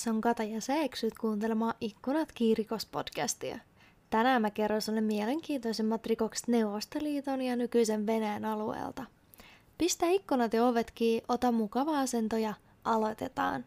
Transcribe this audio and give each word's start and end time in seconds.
Tässä 0.00 0.10
on 0.10 0.20
Kata 0.20 0.42
ja 0.42 0.60
sä 0.60 0.74
eksyt 0.76 1.18
kuuntelemaan 1.18 1.74
Ikkunat 1.80 2.32
kiirikos-podcastia. 2.34 3.58
Tänään 4.10 4.42
mä 4.42 4.50
kerron 4.50 4.82
sulle 4.82 5.00
mielenkiintoisimmat 5.00 6.06
rikokset 6.06 6.48
Neuvostoliiton 6.48 7.42
ja 7.42 7.56
nykyisen 7.56 8.06
Venäjän 8.06 8.44
alueelta. 8.44 9.04
Pistä 9.78 10.06
ikkunat 10.06 10.52
ja 10.52 10.64
ovet 10.64 10.90
kiinni, 10.94 11.24
ota 11.28 11.52
mukava 11.52 12.00
asento 12.00 12.36
ja 12.36 12.54
aloitetaan. 12.84 13.64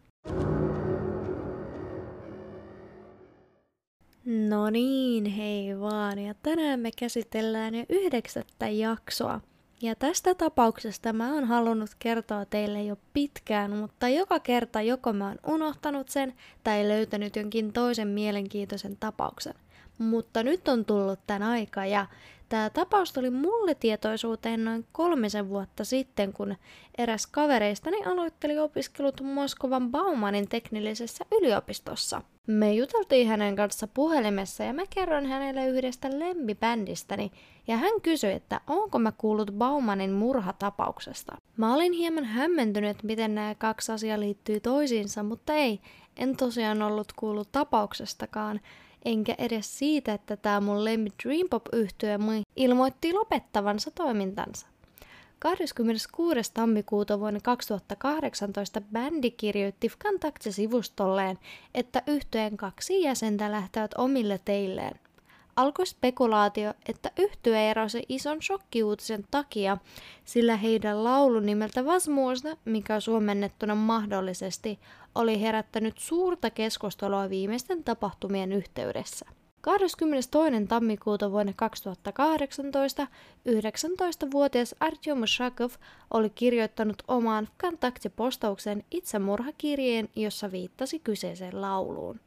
No 4.24 4.70
niin, 4.70 5.24
hei 5.26 5.80
vaan. 5.80 6.18
Ja 6.18 6.34
tänään 6.42 6.80
me 6.80 6.90
käsitellään 6.98 7.74
jo 7.74 7.84
yhdeksättä 7.88 8.68
jaksoa– 8.68 9.40
ja 9.84 9.94
tästä 9.94 10.34
tapauksesta 10.34 11.12
mä 11.12 11.34
oon 11.34 11.44
halunnut 11.44 11.90
kertoa 11.98 12.44
teille 12.44 12.82
jo 12.82 12.96
pitkään, 13.12 13.70
mutta 13.76 14.08
joka 14.08 14.40
kerta 14.40 14.82
joko 14.82 15.12
mä 15.12 15.28
oon 15.28 15.38
unohtanut 15.46 16.08
sen 16.08 16.34
tai 16.64 16.88
löytänyt 16.88 17.36
jonkin 17.36 17.72
toisen 17.72 18.08
mielenkiintoisen 18.08 18.96
tapauksen. 19.00 19.54
Mutta 19.98 20.42
nyt 20.42 20.68
on 20.68 20.84
tullut 20.84 21.20
tän 21.26 21.42
aika 21.42 21.86
ja 21.86 22.06
tämä 22.48 22.70
tapaus 22.70 23.12
tuli 23.12 23.30
mulle 23.30 23.74
tietoisuuteen 23.74 24.64
noin 24.64 24.86
kolmisen 24.92 25.48
vuotta 25.48 25.84
sitten, 25.84 26.32
kun 26.32 26.56
eräs 26.98 27.26
kavereistani 27.26 28.04
aloitteli 28.04 28.58
opiskelut 28.58 29.20
Moskovan 29.20 29.90
Baumanin 29.90 30.48
teknillisessä 30.48 31.24
yliopistossa. 31.32 32.22
Me 32.46 32.74
juteltiin 32.74 33.28
hänen 33.28 33.56
kanssa 33.56 33.88
puhelimessa 33.88 34.64
ja 34.64 34.72
mä 34.72 34.82
kerron 34.90 35.26
hänelle 35.26 35.66
yhdestä 35.66 36.18
lempibändistäni 36.18 37.32
ja 37.66 37.76
hän 37.76 38.00
kysyi, 38.02 38.32
että 38.32 38.60
onko 38.66 38.98
mä 38.98 39.12
kuullut 39.12 39.50
Baumanin 39.52 40.12
murhatapauksesta. 40.12 41.36
Mä 41.56 41.74
olin 41.74 41.92
hieman 41.92 42.24
hämmentynyt, 42.24 43.02
miten 43.02 43.34
nämä 43.34 43.54
kaksi 43.54 43.92
asiaa 43.92 44.20
liittyy 44.20 44.60
toisiinsa, 44.60 45.22
mutta 45.22 45.52
ei, 45.52 45.80
en 46.16 46.36
tosiaan 46.36 46.82
ollut 46.82 47.12
kuullut 47.16 47.52
tapauksestakaan, 47.52 48.60
enkä 49.04 49.34
edes 49.38 49.78
siitä, 49.78 50.14
että 50.14 50.36
tämä 50.36 50.60
mun 50.60 50.84
lemmi 50.84 51.10
Dream 51.24 51.48
Pop 51.50 51.62
yhtye 51.72 52.18
ilmoitti 52.56 53.12
lopettavansa 53.12 53.90
toimintansa. 53.90 54.66
26. 55.38 56.52
tammikuuta 56.54 57.20
vuonna 57.20 57.40
2018 57.42 58.80
bändi 58.80 59.30
kirjoitti 59.30 59.88
Vkontakte-sivustolleen, 59.88 61.38
että 61.74 62.02
yhtyeen 62.06 62.56
kaksi 62.56 63.02
jäsentä 63.02 63.52
lähtevät 63.52 63.94
omille 63.98 64.40
teilleen. 64.44 65.00
Alkoi 65.56 65.86
spekulaatio, 65.86 66.74
että 66.88 67.10
yhtye 67.18 67.70
erosi 67.70 68.02
ison 68.08 68.42
shokkiuutisen 68.42 69.24
takia, 69.30 69.76
sillä 70.24 70.56
heidän 70.56 71.04
laulu 71.04 71.40
nimeltä 71.40 71.84
Vasmuosta, 71.84 72.56
mikä 72.64 73.00
suomennettuna 73.00 73.74
mahdollisesti, 73.74 74.78
oli 75.14 75.40
herättänyt 75.40 75.98
suurta 75.98 76.50
keskustelua 76.50 77.30
viimeisten 77.30 77.84
tapahtumien 77.84 78.52
yhteydessä. 78.52 79.26
22. 79.60 80.30
tammikuuta 80.68 81.30
vuonna 81.30 81.52
2018 81.56 83.06
19-vuotias 83.48 84.74
Artyom 84.80 85.26
Shakov 85.26 85.70
oli 86.10 86.30
kirjoittanut 86.30 87.02
omaan 87.08 87.48
kontaktipostauksen 87.60 88.84
itsemurhakirjeen, 88.90 90.08
jossa 90.16 90.52
viittasi 90.52 90.98
kyseiseen 90.98 91.60
lauluun. 91.60 92.20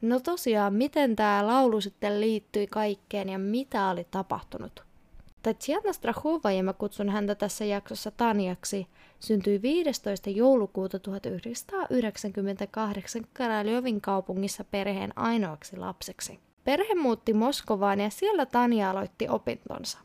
No 0.00 0.20
tosiaan, 0.20 0.74
miten 0.74 1.16
tämä 1.16 1.46
laulu 1.46 1.80
sitten 1.80 2.20
liittyi 2.20 2.66
kaikkeen 2.66 3.28
ja 3.28 3.38
mitä 3.38 3.88
oli 3.88 4.06
tapahtunut? 4.10 4.84
Tatjana 5.42 5.92
Strahova, 5.92 6.50
ja 6.50 6.62
mä 6.62 6.72
kutsun 6.72 7.08
häntä 7.08 7.34
tässä 7.34 7.64
jaksossa 7.64 8.10
Tanjaksi, 8.10 8.86
syntyi 9.20 9.62
15. 9.62 10.30
joulukuuta 10.30 10.98
1998 10.98 13.22
Karaljovin 13.32 14.00
kaupungissa 14.00 14.64
perheen 14.64 15.18
ainoaksi 15.18 15.76
lapseksi. 15.76 16.38
Perhe 16.64 16.94
muutti 16.94 17.34
Moskovaan 17.34 18.00
ja 18.00 18.10
siellä 18.10 18.46
Tanja 18.46 18.90
aloitti 18.90 19.28
opintonsa. 19.28 19.98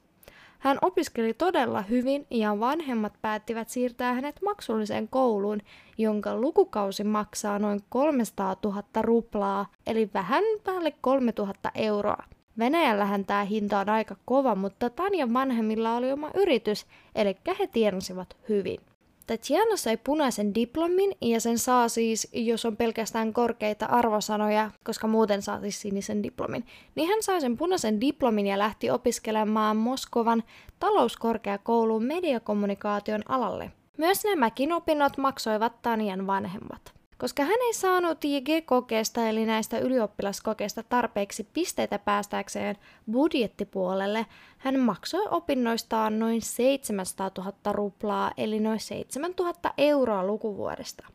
Hän 0.60 0.78
opiskeli 0.82 1.34
todella 1.34 1.82
hyvin 1.82 2.28
ja 2.30 2.60
vanhemmat 2.60 3.14
päättivät 3.22 3.70
siirtää 3.70 4.14
hänet 4.14 4.42
maksulliseen 4.42 5.08
kouluun, 5.08 5.62
jonka 5.98 6.36
lukukausi 6.36 7.04
maksaa 7.04 7.60
noin 7.60 7.80
300 7.90 8.56
000 8.64 8.84
ruplaa, 9.02 9.66
eli 9.88 10.10
vähän 10.14 10.44
päälle 10.64 10.94
3000 11.02 11.72
euroa. 11.76 12.24
Venäjällähän 12.60 13.26
tämä 13.26 13.44
hinta 13.44 13.80
on 13.80 13.90
aika 13.90 14.16
kova, 14.26 14.56
mutta 14.56 14.90
Tanjan 14.90 15.34
vanhemmilla 15.34 15.96
oli 15.96 16.12
oma 16.12 16.32
yritys, 16.36 16.86
eli 17.16 17.38
he 17.60 17.68
tienasivat 17.68 18.38
hyvin. 18.50 18.95
Tatjana 19.28 19.78
sai 19.78 19.98
punaisen 19.98 20.56
diplomin 20.56 21.12
ja 21.22 21.42
sen 21.42 21.60
saa 21.60 21.90
siis, 21.90 22.28
jos 22.34 22.66
on 22.66 22.78
pelkästään 22.78 23.34
korkeita 23.34 23.86
arvosanoja, 23.86 24.72
koska 24.84 25.08
muuten 25.08 25.42
saa 25.42 25.62
siis 25.62 25.82
sinisen 25.82 26.24
diplomin. 26.24 26.66
Niin 26.96 27.10
hän 27.10 27.24
sai 27.24 27.42
sen 27.42 27.58
punaisen 27.58 28.02
diplomin 28.02 28.48
ja 28.48 28.60
lähti 28.60 28.90
opiskelemaan 28.90 29.78
Moskovan 29.78 30.44
talouskorkeakouluun 30.80 32.04
mediakommunikaation 32.04 33.22
alalle. 33.30 33.72
Myös 33.98 34.24
nämäkin 34.24 34.74
opinnot 34.74 35.18
maksoivat 35.18 35.82
Tanjan 35.82 36.28
vanhemmat. 36.28 36.96
Koska 37.18 37.44
hän 37.44 37.62
ei 37.66 37.74
saanut 37.74 38.26
IG-kokeesta 38.26 39.30
eli 39.30 39.46
näistä 39.46 39.80
ylioppilaskokeista 39.80 40.84
tarpeeksi 40.84 41.48
pisteitä 41.54 42.00
päästäkseen 42.00 42.76
budjettipuolelle, 43.12 44.26
hän 44.58 44.80
maksoi 44.80 45.28
opinnoistaan 45.32 46.20
noin 46.20 46.42
700 46.42 47.32
000 47.38 47.54
ruplaa 47.72 48.32
eli 48.38 48.60
noin 48.60 48.80
7000 48.80 49.74
euroa 49.78 50.26
lukuvuodesta. 50.26 51.08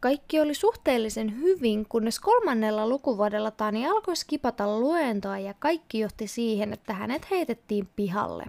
Kaikki 0.00 0.40
oli 0.40 0.54
suhteellisen 0.54 1.40
hyvin, 1.40 1.86
kunnes 1.88 2.20
kolmannella 2.20 2.88
lukuvuodella 2.88 3.50
Tani 3.50 3.86
alkoi 3.86 4.16
skipata 4.16 4.80
luentoa 4.80 5.38
ja 5.38 5.54
kaikki 5.58 5.98
johti 5.98 6.26
siihen, 6.26 6.72
että 6.72 6.92
hänet 6.92 7.30
heitettiin 7.30 7.88
pihalle. 7.96 8.44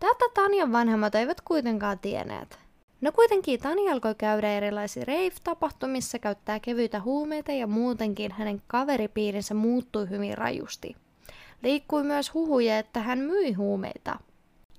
Tätä 0.00 0.24
Tanjan 0.34 0.72
vanhemmat 0.72 1.14
eivät 1.14 1.40
kuitenkaan 1.40 1.98
tienneet. 1.98 2.67
No 3.00 3.12
kuitenkin 3.12 3.60
Tani 3.60 3.90
alkoi 3.90 4.14
käydä 4.14 4.52
erilaisissa 4.52 5.12
rave-tapahtumissa, 5.12 6.18
käyttää 6.18 6.60
kevyitä 6.60 7.00
huumeita 7.00 7.52
ja 7.52 7.66
muutenkin 7.66 8.32
hänen 8.32 8.62
kaveripiirinsä 8.66 9.54
muuttui 9.54 10.10
hyvin 10.10 10.38
rajusti. 10.38 10.96
Liikkui 11.62 12.04
myös 12.04 12.34
huhuja, 12.34 12.78
että 12.78 13.00
hän 13.00 13.18
myi 13.18 13.52
huumeita. 13.52 14.18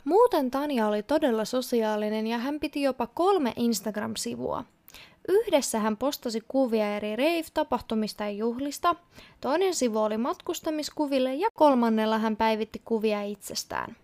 Muuten 0.03 0.51
Tania 0.51 0.87
oli 0.87 1.03
todella 1.03 1.45
sosiaalinen 1.45 2.27
ja 2.27 2.37
hän 2.37 2.59
piti 2.59 2.81
jopa 2.81 3.07
kolme 3.07 3.53
Instagram-sivua. 3.55 4.63
Yhdessä 5.27 5.79
hän 5.79 5.97
postasi 5.97 6.41
kuvia 6.47 6.95
eri 6.95 7.15
rave-tapahtumista 7.15 8.23
ja 8.23 8.29
juhlista, 8.29 8.95
toinen 9.41 9.75
sivu 9.75 9.99
oli 9.99 10.17
matkustamiskuville 10.17 11.35
ja 11.35 11.49
kolmannella 11.53 12.17
hän 12.17 12.37
päivitti 12.37 12.81
kuvia 12.85 13.21
itsestään. 13.21 13.95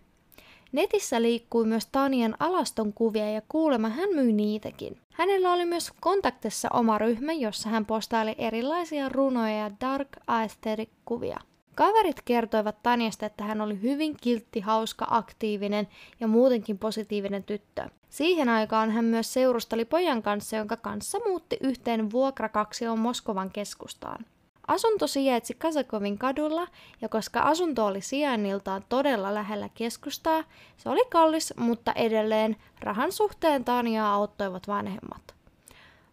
Netissä 0.76 1.22
liikkui 1.22 1.66
myös 1.66 1.86
Tanian 1.92 2.36
alaston 2.38 2.92
kuvia 2.92 3.30
ja 3.30 3.42
kuulemma 3.48 3.88
hän 3.88 4.08
myi 4.14 4.32
niitäkin. 4.32 5.00
Hänellä 5.12 5.52
oli 5.52 5.64
myös 5.64 5.92
kontaktissa 6.00 6.68
oma 6.72 6.98
ryhmä, 6.98 7.32
jossa 7.32 7.68
hän 7.68 7.86
postaili 7.86 8.34
erilaisia 8.38 9.08
runoja 9.08 9.56
ja 9.56 9.70
dark 9.80 10.08
aesthetic 10.26 10.88
kuvia. 11.04 11.38
Kaverit 11.74 12.22
kertoivat 12.24 12.82
Tanjasta, 12.82 13.26
että 13.26 13.44
hän 13.44 13.60
oli 13.60 13.82
hyvin 13.82 14.16
kiltti, 14.20 14.60
hauska, 14.60 15.06
aktiivinen 15.10 15.88
ja 16.20 16.26
muutenkin 16.28 16.78
positiivinen 16.78 17.44
tyttö. 17.44 17.88
Siihen 18.10 18.48
aikaan 18.48 18.90
hän 18.90 19.04
myös 19.04 19.32
seurusteli 19.32 19.84
pojan 19.84 20.22
kanssa, 20.22 20.56
jonka 20.56 20.76
kanssa 20.76 21.18
muutti 21.26 21.56
yhteen 21.60 22.10
vuokrakaksioon 22.10 22.98
Moskovan 22.98 23.50
keskustaan. 23.50 24.26
Asunto 24.68 25.06
sijaitsi 25.06 25.54
Kasakovin 25.54 26.18
kadulla, 26.18 26.66
ja 27.00 27.08
koska 27.08 27.40
asunto 27.40 27.86
oli 27.86 28.00
sijainniltaan 28.00 28.84
todella 28.88 29.34
lähellä 29.34 29.68
keskustaa, 29.74 30.44
se 30.76 30.88
oli 30.88 31.04
kallis, 31.10 31.54
mutta 31.56 31.92
edelleen 31.92 32.56
rahan 32.80 33.12
suhteen 33.12 33.64
Taniaa 33.64 34.14
auttoivat 34.14 34.68
vanhemmat. 34.68 35.36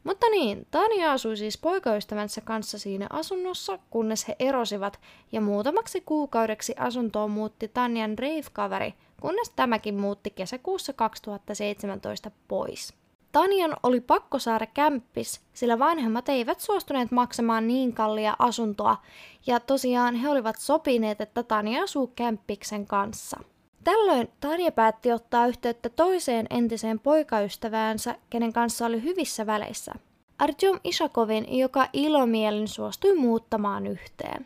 Mutta 0.03 0.29
niin, 0.29 0.67
Tania 0.71 1.11
asui 1.11 1.38
siis 1.38 1.57
poikaystävänsä 1.57 2.41
kanssa 2.41 2.79
siinä 2.79 3.07
asunnossa, 3.09 3.79
kunnes 3.89 4.27
he 4.27 4.35
erosivat, 4.39 4.99
ja 5.31 5.41
muutamaksi 5.41 6.01
kuukaudeksi 6.01 6.75
asuntoon 6.79 7.31
muutti 7.31 7.67
Tanjan 7.67 8.17
rave-kaveri, 8.19 8.94
kunnes 9.21 9.49
tämäkin 9.56 9.95
muutti 9.95 10.29
kesäkuussa 10.29 10.94
2017 10.94 12.31
pois. 12.47 13.02
Tanjan 13.33 13.75
oli 13.83 14.01
pakko 14.01 14.39
saada 14.39 14.65
kämppis, 14.65 15.41
sillä 15.53 15.80
vanhemmat 15.80 16.30
eivät 16.30 16.59
suostuneet 16.59 17.12
maksamaan 17.12 17.68
niin 17.68 17.94
kallia 17.94 18.35
asuntoa, 18.39 18.97
ja 19.47 19.59
tosiaan 19.59 20.15
he 20.15 20.30
olivat 20.30 20.56
sopineet, 20.59 21.21
että 21.21 21.44
Tanja 21.44 21.83
asuu 21.83 22.12
kämppiksen 22.15 22.85
kanssa. 22.85 23.39
Tällöin 23.83 24.30
Tanja 24.39 24.71
päätti 24.71 25.12
ottaa 25.12 25.47
yhteyttä 25.47 25.89
toiseen 25.89 26.47
entiseen 26.50 27.00
poikaystäväänsä, 27.00 28.15
kenen 28.30 28.53
kanssa 28.53 28.85
oli 28.85 29.03
hyvissä 29.03 29.45
väleissä. 29.45 29.94
Artyom 30.39 30.80
Ishakovin, 30.83 31.57
joka 31.59 31.88
ilomielin 31.94 32.68
suostui 32.68 33.15
muuttamaan 33.15 33.88
yhteen. 33.88 34.45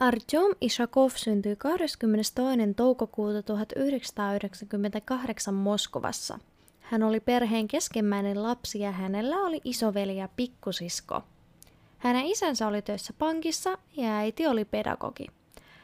Artyom 0.00 0.54
Ishakov 0.60 1.10
syntyi 1.16 1.56
22. 1.56 2.74
toukokuuta 2.76 3.42
1998 3.42 5.54
Moskovassa. 5.54 6.38
Hän 6.80 7.02
oli 7.02 7.20
perheen 7.20 7.68
keskimmäinen 7.68 8.42
lapsi 8.42 8.80
ja 8.80 8.92
hänellä 8.92 9.36
oli 9.36 9.60
isoveli 9.64 10.16
ja 10.16 10.28
pikkusisko. 10.36 11.22
Hänen 11.98 12.26
isänsä 12.26 12.66
oli 12.66 12.82
töissä 12.82 13.12
pankissa 13.18 13.78
ja 13.96 14.16
äiti 14.16 14.46
oli 14.46 14.64
pedagogi. 14.64 15.26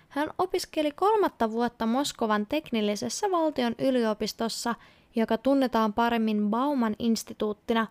Hän 0.09 0.31
opiskeli 0.39 0.93
kolmatta 0.93 1.51
vuotta 1.51 1.87
Moskovan 1.87 2.47
teknillisessä 2.47 3.31
valtion 3.31 3.75
yliopistossa, 3.79 4.75
joka 5.17 5.39
tunnetaan 5.39 5.93
paremmin 5.93 6.51
Bauman 6.51 6.97
instituuttina, 6.99 7.87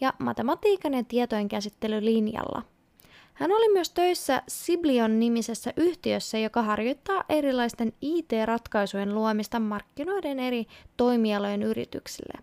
ja 0.00 0.14
matematiikan 0.18 0.94
ja 0.94 1.04
tietojen 1.04 1.48
käsittelylinjalla– 1.48 2.62
hän 3.36 3.52
oli 3.52 3.72
myös 3.72 3.90
töissä 3.90 4.42
Siblion 4.48 5.20
nimisessä 5.20 5.72
yhtiössä, 5.76 6.38
joka 6.38 6.62
harjoittaa 6.62 7.24
erilaisten 7.28 7.92
IT-ratkaisujen 8.00 9.14
luomista 9.14 9.60
markkinoiden 9.60 10.38
eri 10.38 10.66
toimialojen 10.96 11.62
yrityksille. 11.62 12.38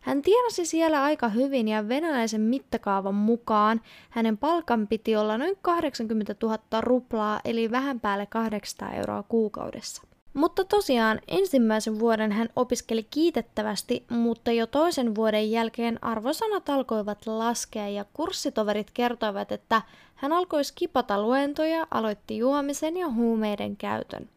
Hän 0.00 0.22
tienasi 0.22 0.66
siellä 0.66 1.02
aika 1.02 1.28
hyvin 1.28 1.68
ja 1.68 1.88
venäläisen 1.88 2.40
mittakaavan 2.40 3.14
mukaan 3.14 3.80
hänen 4.10 4.38
palkan 4.38 4.86
piti 4.86 5.16
olla 5.16 5.38
noin 5.38 5.56
80 5.62 6.34
000 6.42 6.80
ruplaa 6.80 7.40
eli 7.44 7.70
vähän 7.70 8.00
päälle 8.00 8.26
800 8.26 8.92
euroa 8.92 9.22
kuukaudessa. 9.22 10.02
Mutta 10.36 10.64
tosiaan 10.64 11.20
ensimmäisen 11.28 11.98
vuoden 11.98 12.32
hän 12.32 12.48
opiskeli 12.56 13.02
kiitettävästi, 13.02 14.04
mutta 14.08 14.52
jo 14.52 14.66
toisen 14.66 15.14
vuoden 15.14 15.50
jälkeen 15.50 16.04
arvosanat 16.04 16.68
alkoivat 16.68 17.26
laskea 17.26 17.88
ja 17.88 18.04
kurssitoverit 18.12 18.90
kertoivat, 18.94 19.52
että 19.52 19.82
hän 20.14 20.32
alkoi 20.32 20.64
skipata 20.64 21.22
luentoja, 21.22 21.86
aloitti 21.90 22.38
juomisen 22.38 22.96
ja 22.96 23.10
huumeiden 23.10 23.76
käytön. 23.76 24.28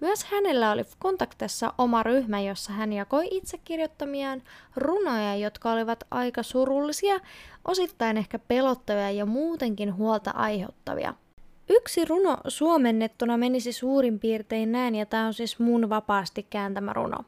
Myös 0.00 0.24
hänellä 0.24 0.70
oli 0.70 0.82
kontaktissa 0.98 1.74
oma 1.78 2.02
ryhmä, 2.02 2.40
jossa 2.40 2.72
hän 2.72 2.92
jakoi 2.92 3.28
itse 3.30 3.58
kirjoittamiaan 3.58 4.42
runoja, 4.76 5.36
jotka 5.36 5.72
olivat 5.72 6.04
aika 6.10 6.42
surullisia, 6.42 7.20
osittain 7.64 8.16
ehkä 8.16 8.38
pelottavia 8.38 9.10
ja 9.10 9.26
muutenkin 9.26 9.94
huolta 9.94 10.30
aiheuttavia– 10.30 11.14
Yksi 11.70 12.04
runo 12.04 12.36
suomennettuna 12.48 13.36
menisi 13.36 13.72
suurin 13.72 14.18
piirtein 14.20 14.72
näin, 14.72 14.94
ja 14.94 15.06
tämä 15.06 15.26
on 15.26 15.34
siis 15.34 15.58
mun 15.58 15.88
vapaasti 15.88 16.46
kääntämä 16.50 16.92
runo. 16.92 17.18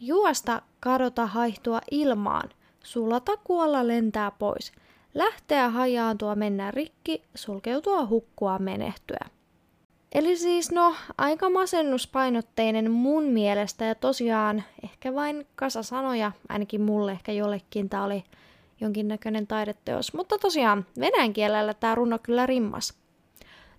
Juosta, 0.00 0.62
kadota, 0.80 1.26
haihtua 1.26 1.80
ilmaan, 1.90 2.48
sulata, 2.84 3.36
kuolla, 3.36 3.86
lentää 3.86 4.30
pois. 4.30 4.72
Lähteä 5.14 5.68
hajaantua, 5.68 6.34
mennä 6.34 6.70
rikki, 6.70 7.22
sulkeutua, 7.34 8.06
hukkua, 8.06 8.58
menehtyä. 8.58 9.26
Eli 10.12 10.36
siis 10.36 10.72
no, 10.72 10.94
aika 11.18 11.50
masennuspainotteinen 11.50 12.90
mun 12.90 13.24
mielestä 13.24 13.84
ja 13.84 13.94
tosiaan 13.94 14.64
ehkä 14.84 15.14
vain 15.14 15.46
kasa 15.56 15.82
sanoja, 15.82 16.32
ainakin 16.48 16.80
mulle 16.80 17.12
ehkä 17.12 17.32
jollekin 17.32 17.88
tämä 17.88 18.04
oli 18.04 18.24
jonkinnäköinen 18.80 19.46
taideteos. 19.46 20.14
Mutta 20.14 20.38
tosiaan 20.38 20.86
venäjän 21.00 21.32
kielellä 21.32 21.74
tämä 21.74 21.94
runo 21.94 22.18
kyllä 22.22 22.46
rimmas. 22.46 23.07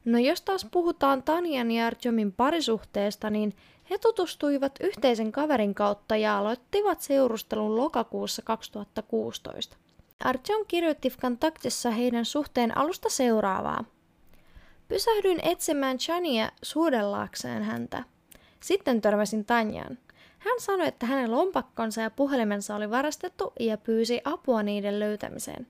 No 0.10 0.20
jos 0.20 0.42
taas 0.42 0.68
puhutaan 0.72 1.24
Tanjan 1.24 1.72
ja 1.72 1.88
Artjomin 1.88 2.32
parisuhteesta, 2.32 3.30
niin 3.30 3.54
he 3.90 3.98
tutustuivat 3.98 4.72
yhteisen 4.80 5.32
kaverin 5.32 5.76
kautta 5.76 6.16
ja 6.16 6.38
aloittivat 6.38 7.02
seurustelun 7.02 7.76
lokakuussa 7.76 8.42
2016. 8.42 9.78
Artyom 10.20 10.66
kirjoitti 10.68 11.10
Vkontaktissa 11.10 11.92
heidän 11.92 12.26
suhteen 12.26 12.78
alusta 12.78 13.10
seuraavaa. 13.10 13.84
Pysähdyin 14.88 15.40
etsimään 15.44 15.98
Chania 15.98 16.52
suudellaakseen 16.64 17.64
häntä. 17.64 18.04
Sitten 18.60 19.02
törmäsin 19.02 19.46
Tanjaan. 19.46 19.98
Hän 20.40 20.60
sanoi, 20.60 20.88
että 20.88 21.06
hänen 21.06 21.32
lompakkonsa 21.32 22.02
ja 22.02 22.12
puhelimensa 22.12 22.76
oli 22.76 22.90
varastettu 22.90 23.54
ja 23.60 23.78
pyysi 23.78 24.22
apua 24.24 24.64
niiden 24.64 25.00
löytämiseen. 25.00 25.68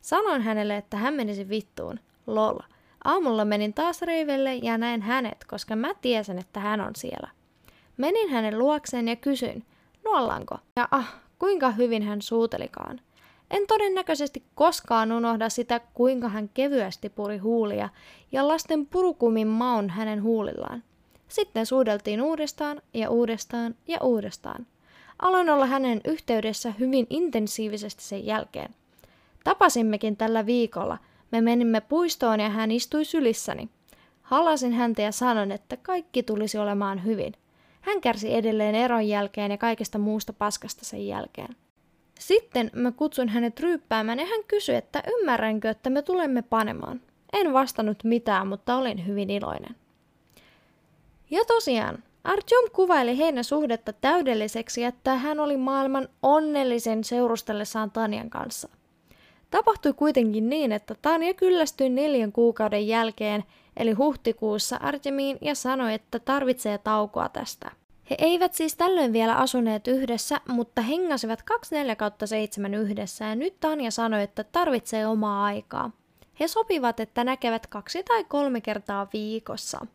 Sanoin 0.00 0.42
hänelle, 0.42 0.76
että 0.76 0.96
hän 0.96 1.14
menisi 1.14 1.48
vittuun. 1.48 2.00
Lol. 2.26 2.58
Aamulla 3.06 3.44
menin 3.44 3.74
taas 3.74 4.02
reivelle 4.02 4.54
ja 4.54 4.78
näin 4.78 5.02
hänet, 5.02 5.44
koska 5.44 5.76
mä 5.76 5.94
tiesin, 5.94 6.38
että 6.38 6.60
hän 6.60 6.80
on 6.80 6.96
siellä. 6.96 7.28
Menin 7.96 8.30
hänen 8.30 8.58
luokseen 8.58 9.08
ja 9.08 9.16
kysyin, 9.16 9.64
nuollanko? 10.04 10.58
Ja 10.76 10.88
ah, 10.90 11.14
kuinka 11.38 11.70
hyvin 11.70 12.02
hän 12.02 12.22
suutelikaan. 12.22 13.00
En 13.50 13.66
todennäköisesti 13.68 14.42
koskaan 14.54 15.12
unohda 15.12 15.48
sitä, 15.48 15.80
kuinka 15.94 16.28
hän 16.28 16.50
kevyesti 16.54 17.08
puri 17.08 17.38
huulia 17.38 17.88
ja 18.32 18.48
lasten 18.48 18.86
purukumin 18.86 19.48
maun 19.48 19.90
hänen 19.90 20.22
huulillaan. 20.22 20.82
Sitten 21.28 21.66
suudeltiin 21.66 22.22
uudestaan 22.22 22.82
ja 22.94 23.10
uudestaan 23.10 23.74
ja 23.88 23.98
uudestaan. 24.02 24.66
Aloin 25.22 25.50
olla 25.50 25.66
hänen 25.66 26.00
yhteydessä 26.04 26.72
hyvin 26.78 27.06
intensiivisesti 27.10 28.02
sen 28.02 28.26
jälkeen. 28.26 28.74
Tapasimmekin 29.44 30.16
tällä 30.16 30.46
viikolla– 30.46 30.98
me 31.36 31.40
menimme 31.40 31.80
puistoon 31.80 32.40
ja 32.40 32.48
hän 32.48 32.70
istui 32.70 33.04
sylissäni. 33.04 33.68
Halasin 34.22 34.72
häntä 34.72 35.02
ja 35.02 35.12
sanoin, 35.12 35.52
että 35.52 35.76
kaikki 35.76 36.22
tulisi 36.22 36.58
olemaan 36.58 37.04
hyvin. 37.04 37.32
Hän 37.80 38.00
kärsi 38.00 38.34
edelleen 38.34 38.74
eron 38.74 39.08
jälkeen 39.08 39.50
ja 39.50 39.58
kaikesta 39.58 39.98
muusta 39.98 40.32
paskasta 40.32 40.84
sen 40.84 41.06
jälkeen. 41.06 41.56
Sitten 42.18 42.70
mä 42.74 42.92
kutsuin 42.92 43.28
hänet 43.28 43.60
ryyppäämään 43.60 44.18
ja 44.18 44.26
hän 44.26 44.44
kysyi, 44.48 44.74
että 44.74 45.02
ymmärränkö, 45.06 45.70
että 45.70 45.90
me 45.90 46.02
tulemme 46.02 46.42
panemaan. 46.42 47.00
En 47.32 47.52
vastannut 47.52 48.04
mitään, 48.04 48.46
mutta 48.46 48.76
olin 48.76 49.06
hyvin 49.06 49.30
iloinen. 49.30 49.76
Ja 51.30 51.44
tosiaan, 51.44 52.02
Artyom 52.24 52.70
kuvaili 52.72 53.18
heidän 53.18 53.44
suhdetta 53.44 53.92
täydelliseksi, 53.92 54.84
että 54.84 55.14
hän 55.14 55.40
oli 55.40 55.56
maailman 55.56 56.08
onnellisen 56.22 57.04
seurustellessaan 57.04 57.90
Tanjan 57.90 58.30
kanssa– 58.30 58.68
Tapahtui 59.50 59.92
kuitenkin 59.92 60.48
niin, 60.48 60.72
että 60.72 60.94
Tanja 61.02 61.34
kyllästyi 61.34 61.88
neljän 61.88 62.32
kuukauden 62.32 62.88
jälkeen, 62.88 63.44
eli 63.76 63.92
huhtikuussa 63.92 64.76
Artemiin 64.76 65.38
ja 65.40 65.54
sanoi, 65.54 65.94
että 65.94 66.18
tarvitsee 66.18 66.78
taukoa 66.78 67.28
tästä. 67.28 67.70
He 68.10 68.16
eivät 68.18 68.54
siis 68.54 68.76
tällöin 68.76 69.12
vielä 69.12 69.34
asuneet 69.34 69.88
yhdessä, 69.88 70.40
mutta 70.48 70.82
hengasivat 70.82 71.42
24 71.42 71.96
kautta 71.96 72.26
7 72.26 72.74
yhdessä 72.74 73.24
ja 73.24 73.34
nyt 73.34 73.60
Tanja 73.60 73.90
sanoi, 73.90 74.22
että 74.22 74.44
tarvitsee 74.44 75.06
omaa 75.06 75.44
aikaa. 75.44 75.90
He 76.40 76.48
sopivat, 76.48 77.00
että 77.00 77.24
näkevät 77.24 77.66
kaksi 77.66 78.02
tai 78.02 78.24
kolme 78.24 78.60
kertaa 78.60 79.08
viikossa. 79.12 79.86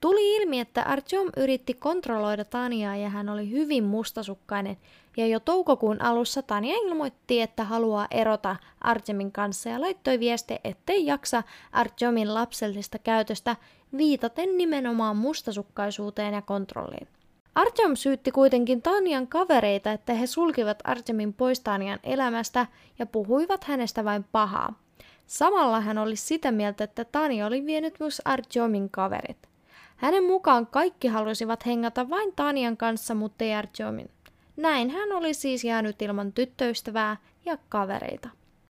Tuli 0.00 0.36
ilmi, 0.36 0.60
että 0.60 0.82
Artyom 0.82 1.28
yritti 1.36 1.74
kontrolloida 1.74 2.44
Tanjaa 2.44 2.96
ja 2.96 3.08
hän 3.08 3.28
oli 3.28 3.50
hyvin 3.50 3.84
mustasukkainen, 3.84 4.76
ja 5.16 5.26
jo 5.26 5.40
toukokuun 5.40 6.02
alussa 6.02 6.42
Tanja 6.42 6.76
ilmoitti, 6.76 7.40
että 7.40 7.64
haluaa 7.64 8.06
erota 8.10 8.56
Artyomin 8.80 9.32
kanssa 9.32 9.68
ja 9.68 9.80
laittoi 9.80 10.20
viesti, 10.20 10.58
ettei 10.64 11.06
jaksa 11.06 11.42
Artyomin 11.72 12.34
lapsellista 12.34 12.98
käytöstä 12.98 13.56
viitaten 13.96 14.56
nimenomaan 14.56 15.16
mustasukkaisuuteen 15.16 16.34
ja 16.34 16.42
kontrolliin. 16.42 17.08
Artyom 17.54 17.96
syytti 17.96 18.30
kuitenkin 18.30 18.82
Tanjan 18.82 19.28
kavereita, 19.28 19.92
että 19.92 20.14
he 20.14 20.26
sulkivat 20.26 20.78
Artyomin 20.84 21.34
pois 21.34 21.60
Tanjan 21.60 21.98
elämästä 22.02 22.66
ja 22.98 23.06
puhuivat 23.06 23.64
hänestä 23.64 24.04
vain 24.04 24.24
pahaa. 24.32 24.78
Samalla 25.26 25.80
hän 25.80 25.98
oli 25.98 26.16
sitä 26.16 26.50
mieltä, 26.50 26.84
että 26.84 27.04
Tanja 27.04 27.46
oli 27.46 27.66
vienyt 27.66 27.94
myös 28.00 28.22
Artyomin 28.24 28.90
kaverit. 28.90 29.48
Hänen 29.96 30.24
mukaan 30.24 30.66
kaikki 30.66 31.08
halusivat 31.08 31.66
hengata 31.66 32.10
vain 32.10 32.32
Tanjan 32.36 32.76
kanssa, 32.76 33.14
mutta 33.14 33.44
ei 33.44 33.54
Artyomin. 33.54 34.15
Näin 34.56 34.90
hän 34.90 35.12
oli 35.12 35.34
siis 35.34 35.64
jäänyt 35.64 36.02
ilman 36.02 36.32
tyttöystävää 36.32 37.16
ja 37.44 37.58
kavereita. 37.68 38.28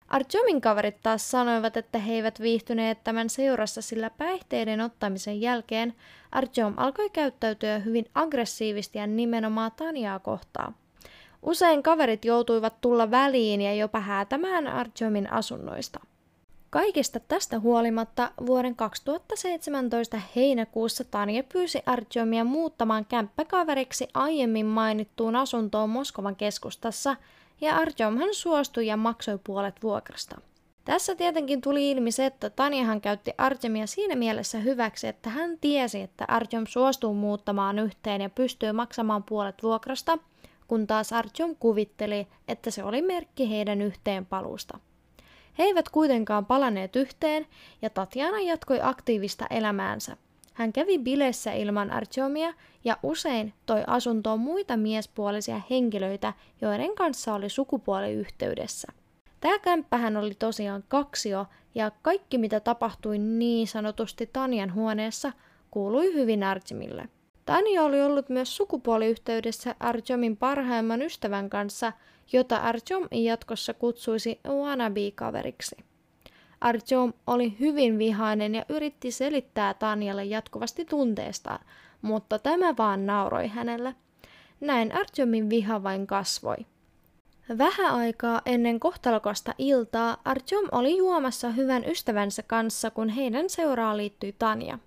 Artyomin 0.08 0.62
kaverit 0.62 0.98
taas 1.04 1.32
sanoivat, 1.32 1.78
että 1.78 2.00
he 2.00 2.14
eivät 2.14 2.42
viihtyneet 2.42 3.04
tämän 3.04 3.30
seurassa, 3.30 3.82
sillä 3.82 4.10
päihteiden 4.10 4.82
ottamisen 4.82 5.42
jälkeen 5.42 5.94
Artyom 6.32 6.74
alkoi 6.78 7.10
käyttäytyä 7.10 7.80
hyvin 7.80 8.06
aggressiivisesti 8.16 8.98
ja 8.98 9.08
nimenomaan 9.08 9.72
Tanjaa 9.72 10.20
kohtaan. 10.20 10.76
Usein 11.42 11.84
kaverit 11.84 12.26
joutuivat 12.26 12.82
tulla 12.82 13.12
väliin 13.12 13.62
ja 13.62 13.74
jopa 13.74 14.00
häätämään 14.00 14.68
Artyomin 14.68 15.34
asunnoista. 15.34 16.00
Kaikesta 16.76 17.20
tästä 17.20 17.60
huolimatta 17.60 18.32
vuoden 18.46 18.76
2017 18.76 20.22
heinäkuussa 20.36 21.04
Tanja 21.04 21.44
pyysi 21.54 21.80
Artyomia 21.86 22.44
muuttamaan 22.44 23.06
kämppäkaveriksi 23.06 24.08
aiemmin 24.14 24.66
mainittuun 24.66 25.36
asuntoon 25.36 25.90
Moskovan 25.90 26.36
keskustassa 26.36 27.16
ja 27.62 27.76
Artyomhan 27.76 28.30
suostui 28.32 28.88
ja 28.88 28.98
maksoi 28.98 29.40
puolet 29.44 29.76
vuokrasta. 29.84 30.42
Tässä 30.86 31.16
tietenkin 31.16 31.62
tuli 31.62 31.92
ilmi 31.92 32.12
se, 32.12 32.26
että 32.26 32.50
Tanjahan 32.50 33.02
käytti 33.02 33.32
Artemia 33.38 33.88
siinä 33.88 34.16
mielessä 34.16 34.60
hyväksi, 34.60 35.08
että 35.08 35.30
hän 35.30 35.58
tiesi, 35.62 36.02
että 36.02 36.26
Artyom 36.28 36.66
suostuu 36.68 37.14
muuttamaan 37.14 37.80
yhteen 37.80 38.22
ja 38.22 38.30
pystyy 38.30 38.72
maksamaan 38.72 39.24
puolet 39.24 39.64
vuokrasta, 39.64 40.18
kun 40.68 40.88
taas 40.88 41.14
Artyom 41.14 41.56
kuvitteli, 41.56 42.28
että 42.48 42.72
se 42.72 42.84
oli 42.84 43.02
merkki 43.02 43.50
heidän 43.50 43.82
yhteen 43.82 44.26
paluusta. 44.26 44.80
He 45.58 45.64
eivät 45.64 45.90
kuitenkaan 45.90 46.46
palaneet 46.46 46.96
yhteen 46.96 47.48
ja 47.82 47.90
Tatjana 47.90 48.40
jatkoi 48.40 48.80
aktiivista 48.82 49.48
elämäänsä. 49.50 50.18
Hän 50.54 50.74
kävi 50.74 50.98
bileissä 50.98 51.54
ilman 51.54 51.92
Artyomia 51.92 52.54
ja 52.84 52.98
usein 53.04 53.54
toi 53.66 53.84
asuntoon 53.88 54.40
muita 54.40 54.78
miespuolisia 54.78 55.62
henkilöitä, 55.70 56.34
joiden 56.62 56.96
kanssa 56.96 57.34
oli 57.34 57.50
sukupuoliyhteydessä. 57.50 58.88
Tämä 59.42 59.60
kämppähän 59.60 60.18
oli 60.18 60.34
tosiaan 60.40 60.84
kaksio 60.88 61.46
ja 61.76 61.92
kaikki 62.02 62.38
mitä 62.38 62.60
tapahtui 62.60 63.18
niin 63.18 63.68
sanotusti 63.68 64.30
Tanjan 64.34 64.74
huoneessa 64.74 65.32
kuului 65.72 66.14
hyvin 66.14 66.44
Artemille. 66.44 67.10
Tanja 67.46 67.84
oli 67.84 68.02
ollut 68.02 68.30
myös 68.30 68.58
sukupuoliyhteydessä 68.58 69.76
Artyomin 69.80 70.38
parhaimman 70.38 71.02
ystävän 71.02 71.50
kanssa, 71.50 71.94
jota 72.34 72.58
Artyom 72.58 73.08
jatkossa 73.12 73.74
kutsuisi 73.74 74.40
wannabe-kaveriksi. 74.48 75.78
Artyom 76.62 77.14
oli 77.28 77.56
hyvin 77.60 78.00
vihainen 78.00 78.56
ja 78.56 78.66
yritti 78.70 79.12
selittää 79.12 79.74
Tanjalle 79.74 80.26
jatkuvasti 80.26 80.86
tunteestaan, 80.86 81.66
mutta 82.02 82.40
tämä 82.40 82.78
vaan 82.78 83.06
nauroi 83.06 83.48
hänelle. 83.48 83.96
Näin 84.60 84.96
Artyomin 84.96 85.50
viha 85.50 85.84
vain 85.84 86.08
kasvoi. 86.08 86.58
Vähän 87.58 87.96
aikaa 87.96 88.42
ennen 88.46 88.80
kohtalokasta 88.80 89.54
iltaa 89.58 90.18
Artyom 90.26 90.68
oli 90.72 90.98
juomassa 90.98 91.50
hyvän 91.50 91.86
ystävänsä 91.90 92.44
kanssa, 92.44 92.92
kun 92.92 93.10
heidän 93.10 93.50
seuraa 93.50 93.98
liittyi 93.98 94.36
Tanja. 94.40 94.80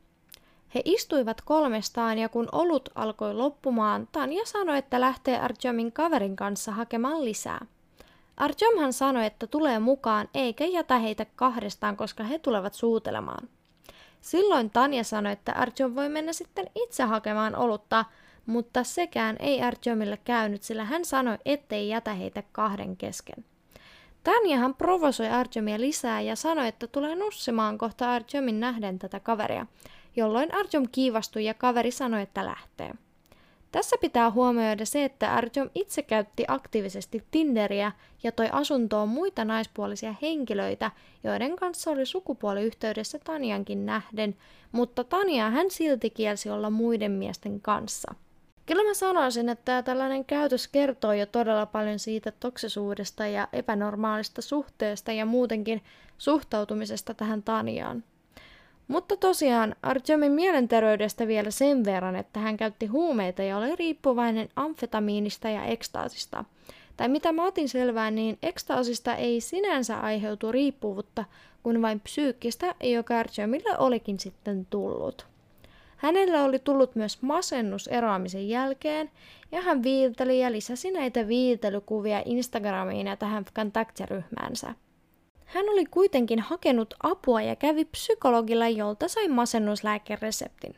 He 0.75 0.83
istuivat 0.85 1.41
kolmestaan 1.41 2.19
ja 2.19 2.29
kun 2.29 2.49
olut 2.53 2.89
alkoi 2.95 3.35
loppumaan, 3.35 4.09
Tanja 4.13 4.47
sanoi, 4.47 4.79
että 4.79 5.01
lähtee 5.01 5.41
Artyomin 5.41 5.93
kaverin 5.93 6.37
kanssa 6.37 6.73
hakemaan 6.73 7.25
lisää. 7.25 7.67
Artyomhan 8.37 8.93
sanoi, 8.93 9.27
että 9.27 9.47
tulee 9.47 9.79
mukaan 9.79 10.29
eikä 10.35 10.65
jätä 10.65 10.99
heitä 10.99 11.27
kahdestaan, 11.37 11.97
koska 11.97 12.25
he 12.25 12.39
tulevat 12.39 12.75
suutelemaan. 12.75 13.49
Silloin 14.21 14.71
Tanja 14.71 15.05
sanoi, 15.05 15.33
että 15.33 15.53
Artyom 15.53 15.95
voi 15.95 16.09
mennä 16.09 16.33
sitten 16.33 16.67
itse 16.75 17.03
hakemaan 17.03 17.57
olutta, 17.57 18.05
mutta 18.47 18.85
sekään 18.85 19.37
ei 19.39 19.63
Artyomille 19.63 20.19
käynyt, 20.25 20.63
sillä 20.63 20.85
hän 20.85 21.05
sanoi, 21.05 21.39
ettei 21.45 21.89
jätä 21.89 22.15
heitä 22.15 22.43
kahden 22.53 22.97
kesken. 22.97 23.45
Tanjahan 24.25 24.75
provosoi 24.75 25.29
Artyomia 25.29 25.81
lisää 25.81 26.21
ja 26.21 26.37
sanoi, 26.37 26.69
että 26.69 26.87
tulee 26.87 27.15
nussimaan 27.15 27.79
kohta 27.79 28.13
Artyomin 28.13 28.61
nähden 28.61 28.99
tätä 28.99 29.21
kaveria, 29.21 29.67
jolloin 30.17 30.55
Artyom 30.55 30.89
kiivastui 30.93 31.45
ja 31.45 31.55
kaveri 31.55 31.91
sanoi, 31.91 32.23
että 32.23 32.47
lähtee. 32.47 32.95
Tässä 33.73 33.97
pitää 34.01 34.31
huomioida 34.31 34.87
se, 34.87 35.05
että 35.05 35.35
Artyom 35.35 35.71
itse 35.75 36.03
käytti 36.03 36.45
aktiivisesti 36.49 37.25
Tinderiä 37.31 37.93
ja 38.23 38.33
toi 38.33 38.49
asuntoon 38.53 39.09
muita 39.09 39.45
naispuolisia 39.45 40.15
henkilöitä, 40.23 40.91
joiden 41.25 41.57
kanssa 41.57 41.91
oli 41.91 42.07
sukupuoliyhteydessä 42.07 43.19
Tanjankin 43.19 43.87
nähden, 43.87 44.37
mutta 44.73 45.05
Tanja 45.05 45.51
hän 45.51 45.71
silti 45.71 46.11
kielsi 46.11 46.51
olla 46.51 46.71
muiden 46.71 47.13
miesten 47.13 47.61
kanssa. 47.61 48.15
Kyllä 48.67 48.85
mä 48.85 48.95
sanoisin, 48.95 49.49
että 49.49 49.83
tällainen 49.83 50.25
käytös 50.25 50.69
kertoo 50.69 51.13
jo 51.13 51.27
todella 51.27 51.67
paljon 51.67 51.99
siitä 51.99 52.33
toksisuudesta 52.33 53.27
ja 53.27 53.49
epänormaalista 53.53 54.43
suhteesta 54.43 55.13
ja 55.13 55.27
muutenkin 55.27 55.83
suhtautumisesta 56.19 57.15
tähän 57.15 57.43
Tanjaan. 57.43 58.05
Mutta 58.89 59.17
tosiaan 59.17 59.75
Artyomin 59.83 60.33
mielenterveydestä 60.33 61.27
vielä 61.27 61.51
sen 61.51 61.85
verran, 61.85 62.17
että 62.17 62.41
hän 62.41 62.57
käytti 62.57 62.87
huumeita 62.87 63.43
ja 63.43 63.57
oli 63.57 63.77
riippuvainen 63.77 64.49
amfetamiinista 64.57 65.49
ja 65.49 65.65
ekstaasista. 65.65 66.45
Tai 66.97 67.09
mitä 67.09 67.33
mä 67.33 67.47
otin 67.47 67.69
selvää, 67.69 68.11
niin 68.11 68.39
ekstaasista 68.43 69.15
ei 69.15 69.41
sinänsä 69.41 70.01
aiheutu 70.01 70.53
riippuvuutta, 70.53 71.25
kun 71.63 71.83
vain 71.83 72.01
psyykkistä, 72.01 72.75
joka 72.83 73.19
Artyomille 73.19 73.79
olikin 73.79 74.21
sitten 74.21 74.67
tullut. 74.71 75.27
Hänellä 75.97 76.45
oli 76.45 76.59
tullut 76.59 76.95
myös 76.95 77.23
masennus 77.23 77.87
eroamisen 77.87 78.49
jälkeen, 78.49 79.11
ja 79.53 79.61
hän 79.61 79.83
viilteli 79.83 80.41
ja 80.41 80.53
lisäsi 80.53 80.91
näitä 80.91 81.29
viiltelykuvia 81.29 82.23
Instagramiin 82.25 83.07
ja 83.07 83.17
tähän 83.17 83.45
kontaktiryhmäänsä. 83.55 84.75
Hän 85.49 85.69
oli 85.69 85.87
kuitenkin 85.87 86.41
hakenut 86.41 86.95
apua 87.03 87.43
ja 87.43 87.57
kävi 87.57 87.85
psykologilla, 87.85 88.69
jolta 88.69 89.09
sai 89.09 89.29
masennuslääkereseptin. 89.29 90.75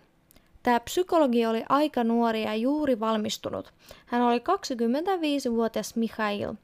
Tämä 0.62 0.80
psykologi 0.80 1.46
oli 1.46 1.64
aika 1.68 2.04
nuori 2.04 2.42
ja 2.42 2.54
juuri 2.54 3.00
valmistunut. 3.00 3.72
Hän 4.06 4.22
oli 4.22 4.38
25-vuotias 4.38 5.96
Mikhail, 5.96 6.54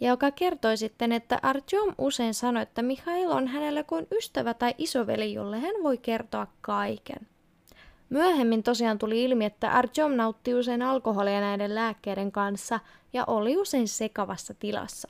joka 0.00 0.30
kertoi 0.30 0.76
sitten, 0.76 1.12
että 1.12 1.38
Artyom 1.42 1.94
usein 1.98 2.34
sanoi, 2.34 2.62
että 2.62 2.82
Mikhail 2.82 3.30
on 3.30 3.46
hänelle 3.46 3.84
kuin 3.84 4.06
ystävä 4.18 4.54
tai 4.54 4.74
isoveli, 4.78 5.32
jolle 5.34 5.58
hän 5.58 5.74
voi 5.82 5.98
kertoa 5.98 6.46
kaiken. 6.60 7.26
Myöhemmin 8.10 8.62
tosiaan 8.62 8.98
tuli 8.98 9.24
ilmi, 9.24 9.44
että 9.44 9.70
Artyom 9.70 10.12
nautti 10.12 10.54
usein 10.54 10.82
alkoholia 10.82 11.40
näiden 11.40 11.74
lääkkeiden 11.74 12.32
kanssa 12.32 12.80
ja 13.12 13.24
oli 13.26 13.56
usein 13.56 13.88
sekavassa 13.88 14.54
tilassa. 14.54 15.08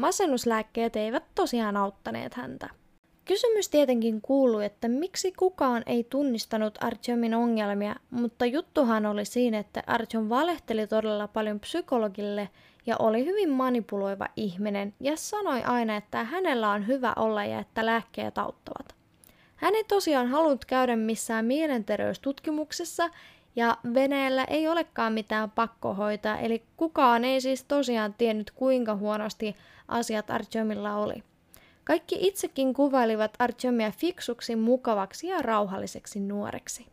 Masennuslääkkeet 0.00 0.96
eivät 0.96 1.22
tosiaan 1.34 1.76
auttaneet 1.76 2.34
häntä. 2.34 2.68
Kysymys 3.24 3.68
tietenkin 3.68 4.20
kuului, 4.20 4.64
että 4.64 4.88
miksi 4.88 5.32
kukaan 5.32 5.82
ei 5.86 6.04
tunnistanut 6.04 6.78
Artyomin 6.80 7.34
ongelmia, 7.34 7.94
mutta 8.10 8.46
juttuhan 8.46 9.06
oli 9.06 9.24
siinä, 9.24 9.58
että 9.58 9.82
Artyom 9.86 10.28
valehteli 10.28 10.86
todella 10.86 11.28
paljon 11.28 11.60
psykologille 11.60 12.48
ja 12.86 12.96
oli 12.98 13.24
hyvin 13.24 13.50
manipuloiva 13.50 14.28
ihminen 14.36 14.94
ja 15.00 15.16
sanoi 15.16 15.62
aina, 15.62 15.96
että 15.96 16.24
hänellä 16.24 16.70
on 16.70 16.86
hyvä 16.86 17.12
olla 17.16 17.44
ja 17.44 17.58
että 17.58 17.86
lääkkeet 17.86 18.38
auttavat. 18.38 18.94
Hän 19.56 19.74
ei 19.74 19.84
tosiaan 19.84 20.26
halunnut 20.26 20.64
käydä 20.64 20.96
missään 20.96 21.44
mielenterveystutkimuksessa 21.44 23.10
ja 23.56 23.76
Venäjällä 23.94 24.44
ei 24.44 24.68
olekaan 24.68 25.12
mitään 25.12 25.50
pakkohoitaa, 25.50 26.38
eli 26.38 26.62
kukaan 26.76 27.24
ei 27.24 27.40
siis 27.40 27.64
tosiaan 27.64 28.14
tiennyt 28.18 28.50
kuinka 28.50 28.96
huonosti 28.96 29.56
asiat 29.90 30.30
Artyomilla 30.30 30.96
oli. 30.96 31.22
Kaikki 31.84 32.16
itsekin 32.20 32.74
kuvailivat 32.74 33.30
Artyomia 33.38 33.90
fiksuksi, 33.90 34.56
mukavaksi 34.56 35.26
ja 35.26 35.42
rauhalliseksi 35.42 36.20
nuoreksi. 36.20 36.86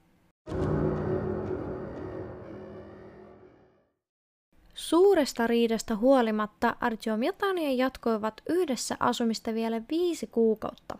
Suuresta 4.73 5.47
riidasta 5.47 5.95
huolimatta 5.95 6.75
Artyom 6.79 7.23
ja 7.23 7.33
Tanja 7.33 7.71
jatkoivat 7.71 8.41
yhdessä 8.49 8.97
asumista 8.99 9.53
vielä 9.53 9.81
viisi 9.89 10.27
kuukautta. 10.27 10.97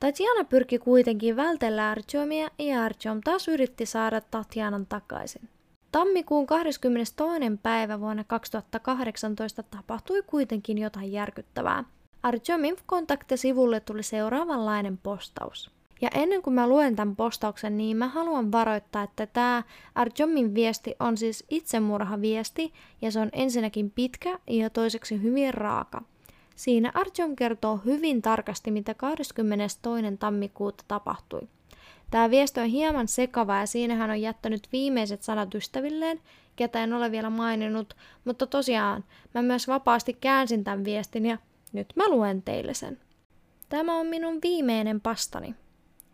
Tatjana 0.00 0.44
pyrki 0.44 0.78
kuitenkin 0.78 1.36
vältellä 1.36 1.90
Artyomia 1.90 2.48
ja 2.58 2.82
Artyom 2.84 3.20
taas 3.24 3.48
yritti 3.48 3.86
saada 3.86 4.20
Tatjanan 4.20 4.86
takaisin. 4.86 5.48
Tammikuun 5.92 6.46
22. 6.46 7.42
päivä 7.62 8.00
vuonna 8.00 8.24
2018 8.24 9.62
tapahtui 9.62 10.22
kuitenkin 10.26 10.78
jotain 10.78 11.12
järkyttävää. 11.12 11.84
Artyomin 12.22 12.76
kontaktisivulle 12.86 13.80
tuli 13.80 14.02
seuraavanlainen 14.02 14.98
postaus. 14.98 15.70
Ja 16.00 16.08
ennen 16.14 16.42
kuin 16.42 16.54
mä 16.54 16.68
luen 16.68 16.96
tämän 16.96 17.16
postauksen, 17.16 17.76
niin 17.76 17.96
mä 17.96 18.08
haluan 18.08 18.52
varoittaa, 18.52 19.02
että 19.02 19.26
tämä 19.26 19.62
Artyomin 19.94 20.54
viesti 20.54 20.94
on 21.00 21.16
siis 21.16 21.44
itsemurhaviesti, 21.50 22.72
ja 23.02 23.10
se 23.10 23.20
on 23.20 23.28
ensinnäkin 23.32 23.90
pitkä 23.90 24.38
ja 24.46 24.70
toiseksi 24.70 25.22
hyvin 25.22 25.54
raaka. 25.54 26.02
Siinä 26.56 26.92
Artyom 26.94 27.36
kertoo 27.36 27.76
hyvin 27.84 28.22
tarkasti, 28.22 28.70
mitä 28.70 28.94
22. 28.94 30.18
tammikuuta 30.18 30.84
tapahtui. 30.88 31.48
Tämä 32.12 32.30
viesti 32.30 32.60
on 32.60 32.66
hieman 32.66 33.08
sekava 33.08 33.56
ja 33.56 33.66
siinä 33.66 33.94
hän 33.94 34.10
on 34.10 34.20
jättänyt 34.20 34.68
viimeiset 34.72 35.22
sanat 35.22 35.54
ystävilleen, 35.54 36.20
ketä 36.56 36.84
en 36.84 36.92
ole 36.92 37.10
vielä 37.10 37.30
maininnut, 37.30 37.96
mutta 38.24 38.46
tosiaan 38.46 39.04
mä 39.34 39.42
myös 39.42 39.68
vapaasti 39.68 40.12
käänsin 40.12 40.64
tämän 40.64 40.84
viestin 40.84 41.26
ja 41.26 41.38
nyt 41.72 41.92
mä 41.96 42.08
luen 42.08 42.42
teille 42.42 42.74
sen. 42.74 42.98
Tämä 43.68 43.96
on 43.96 44.06
minun 44.06 44.38
viimeinen 44.42 45.00
pastani. 45.00 45.54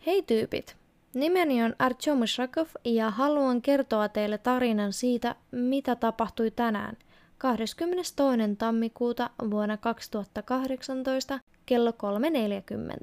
Hei 0.07 0.23
tyypit! 0.23 0.76
Nimeni 1.14 1.62
on 1.62 1.75
Artyom 1.78 2.26
Shrakov 2.26 2.67
ja 2.85 3.11
haluan 3.11 3.62
kertoa 3.62 4.09
teille 4.09 4.38
tarinan 4.38 4.93
siitä, 4.93 5.35
mitä 5.50 5.97
tapahtui 5.97 6.50
tänään, 6.50 6.97
22. 7.38 8.14
tammikuuta 8.59 9.31
vuonna 9.50 9.76
2018 9.76 11.40
kello 11.67 11.90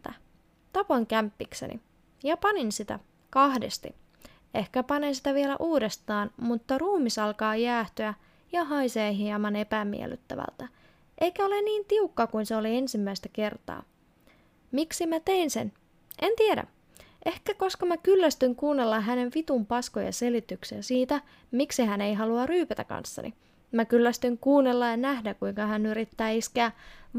3.40. 0.08 0.14
Tapoin 0.74 1.08
kämppikseni 1.08 1.80
ja 2.25 2.38
panin 2.38 2.72
sitä 2.72 3.00
kahdesti. 3.29 3.96
Ehkä 4.53 4.84
panen 4.84 5.15
sitä 5.15 5.34
vielä 5.34 5.55
uudestaan, 5.60 6.32
mutta 6.38 6.77
ruumis 6.77 7.20
alkaa 7.20 7.55
jäähtyä 7.55 8.13
ja 8.51 8.63
haisee 8.63 9.13
hieman 9.13 9.55
epämiellyttävältä, 9.55 10.67
eikä 11.22 11.46
ole 11.46 11.62
niin 11.62 11.86
tiukka 11.86 12.27
kuin 12.27 12.46
se 12.46 12.55
oli 12.55 12.77
ensimmäistä 12.77 13.29
kertaa. 13.34 13.84
Miksi 14.72 15.08
mä 15.08 15.20
tein 15.20 15.50
sen? 15.50 15.74
En 16.22 16.32
tiedä. 16.38 16.63
Ehkä 17.25 17.53
koska 17.53 17.86
mä 17.86 17.98
kyllästyn 17.98 18.55
kuunnella 18.55 19.00
hänen 19.00 19.32
vitun 19.36 19.65
paskoja 19.65 20.12
selityksiä 20.12 20.82
siitä, 20.82 21.22
miksi 21.51 21.86
hän 21.86 22.01
ei 22.01 22.13
halua 22.13 22.46
ryypätä 22.46 22.84
kanssani. 22.84 23.34
Mä 23.72 23.86
kyllästyn 23.86 24.38
kuunnella 24.38 24.88
ja 24.88 24.98
nähdä, 24.98 25.34
kuinka 25.34 25.65
hän 25.65 25.86
yrittää 25.86 26.29
iskeä 26.29 26.72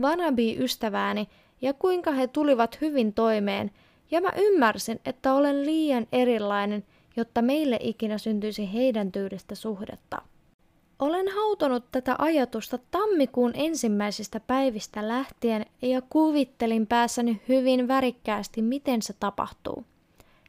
vanabi-ystävääni 0.02 1.28
ja 1.60 1.72
kuinka 1.72 2.10
he 2.10 2.26
tulivat 2.26 2.80
hyvin 2.80 3.12
toimeen, 3.12 3.70
ja 4.10 4.20
mä 4.20 4.32
ymmärsin, 4.36 5.00
että 5.04 5.34
olen 5.34 5.66
liian 5.66 6.06
erilainen, 6.12 6.84
jotta 7.16 7.42
meille 7.42 7.78
ikinä 7.80 8.18
syntyisi 8.18 8.72
heidän 8.72 9.12
tyylistä 9.12 9.54
suhdetta. 9.54 10.22
Olen 10.98 11.28
hautonut 11.28 11.84
tätä 11.92 12.16
ajatusta 12.18 12.78
tammikuun 12.90 13.52
ensimmäisistä 13.54 14.40
päivistä 14.40 15.08
lähtien 15.08 15.66
ja 15.82 16.02
kuvittelin 16.02 16.86
päässäni 16.86 17.42
hyvin 17.48 17.88
värikkäästi, 17.88 18.62
miten 18.62 19.02
se 19.02 19.12
tapahtuu. 19.20 19.84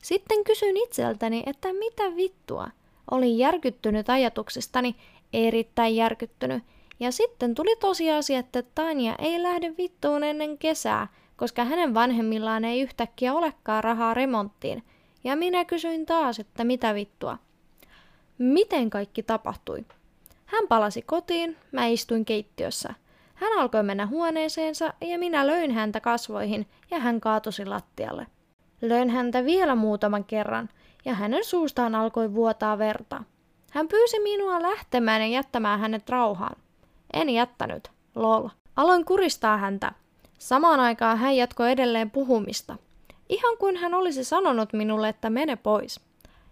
Sitten 0.02 0.44
kysyin 0.44 0.78
itseltäni, 0.78 1.44
että 1.46 1.74
mitä 1.74 2.16
vittua. 2.16 2.68
Olin 3.12 3.38
järkyttynyt 3.38 4.10
ajatuksistani, 4.10 4.96
erittäin 5.34 5.96
järkyttynyt, 5.96 6.64
ja 7.00 7.12
sitten 7.12 7.56
tuli 7.56 7.76
tosiasia, 7.76 8.40
että 8.40 8.64
Tanja 8.76 9.16
ei 9.20 9.44
lähde 9.44 9.74
vittuun 9.78 10.24
ennen 10.24 10.58
kesää, 10.58 11.08
koska 11.38 11.63
hänen 11.63 11.94
vanhemmillaan 11.94 12.65
ei 12.65 12.82
yhtäkkiä 12.82 13.34
olekaan 13.34 13.84
rahaa 13.84 14.13
remonttiin. 14.13 14.84
Ja 15.24 15.36
minä 15.36 15.65
kysyin 15.65 16.06
taas, 16.06 16.39
että 16.39 16.63
mitä 16.63 16.94
vittua. 16.94 17.38
Miten 18.38 18.89
kaikki 18.89 19.24
tapahtui? 19.24 19.86
Hän 20.46 20.67
palasi 20.67 21.01
kotiin, 21.01 21.58
mä 21.72 21.86
istuin 21.86 22.25
keittiössä. 22.25 22.94
Hän 23.34 23.60
alkoi 23.60 23.84
mennä 23.84 24.06
huoneeseensa 24.08 24.94
ja 25.01 25.20
minä 25.20 25.48
löin 25.48 25.72
häntä 25.72 26.00
kasvoihin 26.00 26.67
ja 26.91 27.00
hän 27.00 27.22
kaatosi 27.22 27.65
lattialle. 27.65 28.27
Löin 28.82 29.10
häntä 29.10 29.46
vielä 29.46 29.75
muutaman 29.75 30.24
kerran 30.24 30.70
ja 31.06 31.13
hänen 31.13 31.44
suustaan 31.44 31.96
alkoi 31.96 32.34
vuotaa 32.34 32.77
verta. 32.77 33.24
Hän 33.72 33.88
pyysi 33.88 34.20
minua 34.20 34.62
lähtemään 34.62 35.22
ja 35.22 35.27
jättämään 35.27 35.79
hänet 35.79 36.10
rauhaan. 36.10 36.62
En 37.13 37.29
jättänyt, 37.29 37.91
lol. 38.15 38.48
Aloin 38.75 39.06
kuristaa 39.06 39.58
häntä. 39.58 39.91
Samaan 40.38 40.79
aikaan 40.79 41.17
hän 41.17 41.36
jatkoi 41.36 41.72
edelleen 41.72 42.12
puhumista. 42.12 42.77
Ihan 43.29 43.58
kuin 43.58 43.77
hän 43.77 43.94
olisi 43.94 44.24
sanonut 44.24 44.74
minulle, 44.74 45.10
että 45.10 45.29
mene 45.29 45.56
pois. 45.56 46.00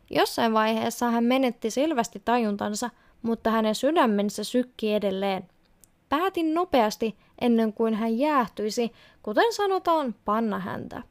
Jossain 0.09 0.53
vaiheessa 0.53 1.11
hän 1.11 1.23
menetti 1.23 1.71
selvästi 1.71 2.21
tajuntansa, 2.25 2.89
mutta 3.21 3.51
hänen 3.51 3.75
sydämensä 3.75 4.43
sykki 4.43 4.93
edelleen. 4.93 5.49
Päätin 6.09 6.53
nopeasti, 6.53 7.15
ennen 7.41 7.73
kuin 7.73 7.93
hän 7.93 8.17
jäähtyisi, 8.17 8.91
kuten 9.23 9.53
sanotaan, 9.53 10.15
panna 10.25 10.59
häntä. 10.59 11.01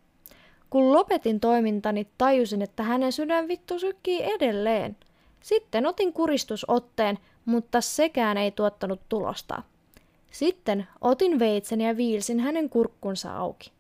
Kun 0.70 0.92
lopetin 0.92 1.40
toimintani, 1.40 2.08
tajusin, 2.18 2.62
että 2.62 2.82
hänen 2.82 3.12
sydän 3.12 3.48
vittu 3.48 3.78
sykkii 3.78 4.22
edelleen. 4.22 4.96
Sitten 5.40 5.86
otin 5.86 6.12
kuristusotteen, 6.12 7.18
mutta 7.44 7.80
sekään 7.80 8.36
ei 8.36 8.50
tuottanut 8.50 9.00
tulosta. 9.08 9.62
Sitten 10.34 10.86
otin 11.00 11.38
veitsen 11.38 11.80
ja 11.80 11.96
viilsin 11.96 12.40
hänen 12.40 12.70
kurkkunsa 12.70 13.36
auki. 13.36 13.72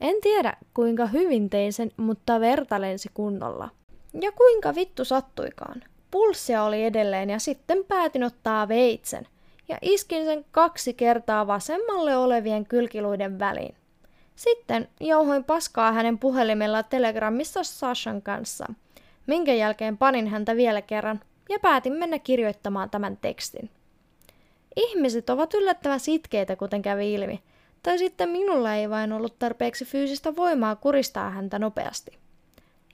En 0.00 0.16
tiedä, 0.22 0.56
kuinka 0.74 1.06
hyvin 1.06 1.50
tein 1.50 1.72
sen, 1.72 1.90
mutta 1.96 2.40
verta 2.40 2.80
lensi 2.80 3.10
kunnolla. 3.14 3.70
Ja 4.20 4.32
kuinka 4.32 4.74
vittu 4.74 5.04
sattuikaan. 5.04 5.82
Pulssia 6.10 6.62
oli 6.62 6.84
edelleen 6.84 7.30
ja 7.30 7.38
sitten 7.38 7.84
päätin 7.88 8.24
ottaa 8.24 8.68
veitsen 8.68 9.26
ja 9.68 9.78
iskin 9.82 10.24
sen 10.24 10.44
kaksi 10.50 10.94
kertaa 10.94 11.46
vasemmalle 11.46 12.16
olevien 12.16 12.66
kylkiluiden 12.66 13.38
väliin. 13.38 13.74
Sitten 14.36 14.88
jauhoin 15.00 15.44
paskaa 15.44 15.92
hänen 15.92 16.18
puhelimella 16.18 16.82
Telegramissa 16.82 17.62
Sashan 17.62 18.22
kanssa, 18.22 18.66
minkä 19.26 19.54
jälkeen 19.54 19.98
panin 19.98 20.28
häntä 20.28 20.56
vielä 20.56 20.82
kerran 20.82 21.20
ja 21.48 21.58
päätin 21.62 21.92
mennä 21.92 22.18
kirjoittamaan 22.18 22.90
tämän 22.90 23.16
tekstin. 23.16 23.70
Ihmiset 24.76 25.30
ovat 25.30 25.54
yllättävän 25.54 26.00
sitkeitä, 26.00 26.56
kuten 26.56 26.82
kävi 26.82 27.14
ilmi, 27.14 27.42
tai 27.82 27.98
sitten 27.98 28.28
minulla 28.28 28.74
ei 28.74 28.90
vain 28.90 29.12
ollut 29.12 29.38
tarpeeksi 29.38 29.84
fyysistä 29.84 30.36
voimaa 30.36 30.76
kuristaa 30.76 31.30
häntä 31.30 31.58
nopeasti. 31.58 32.18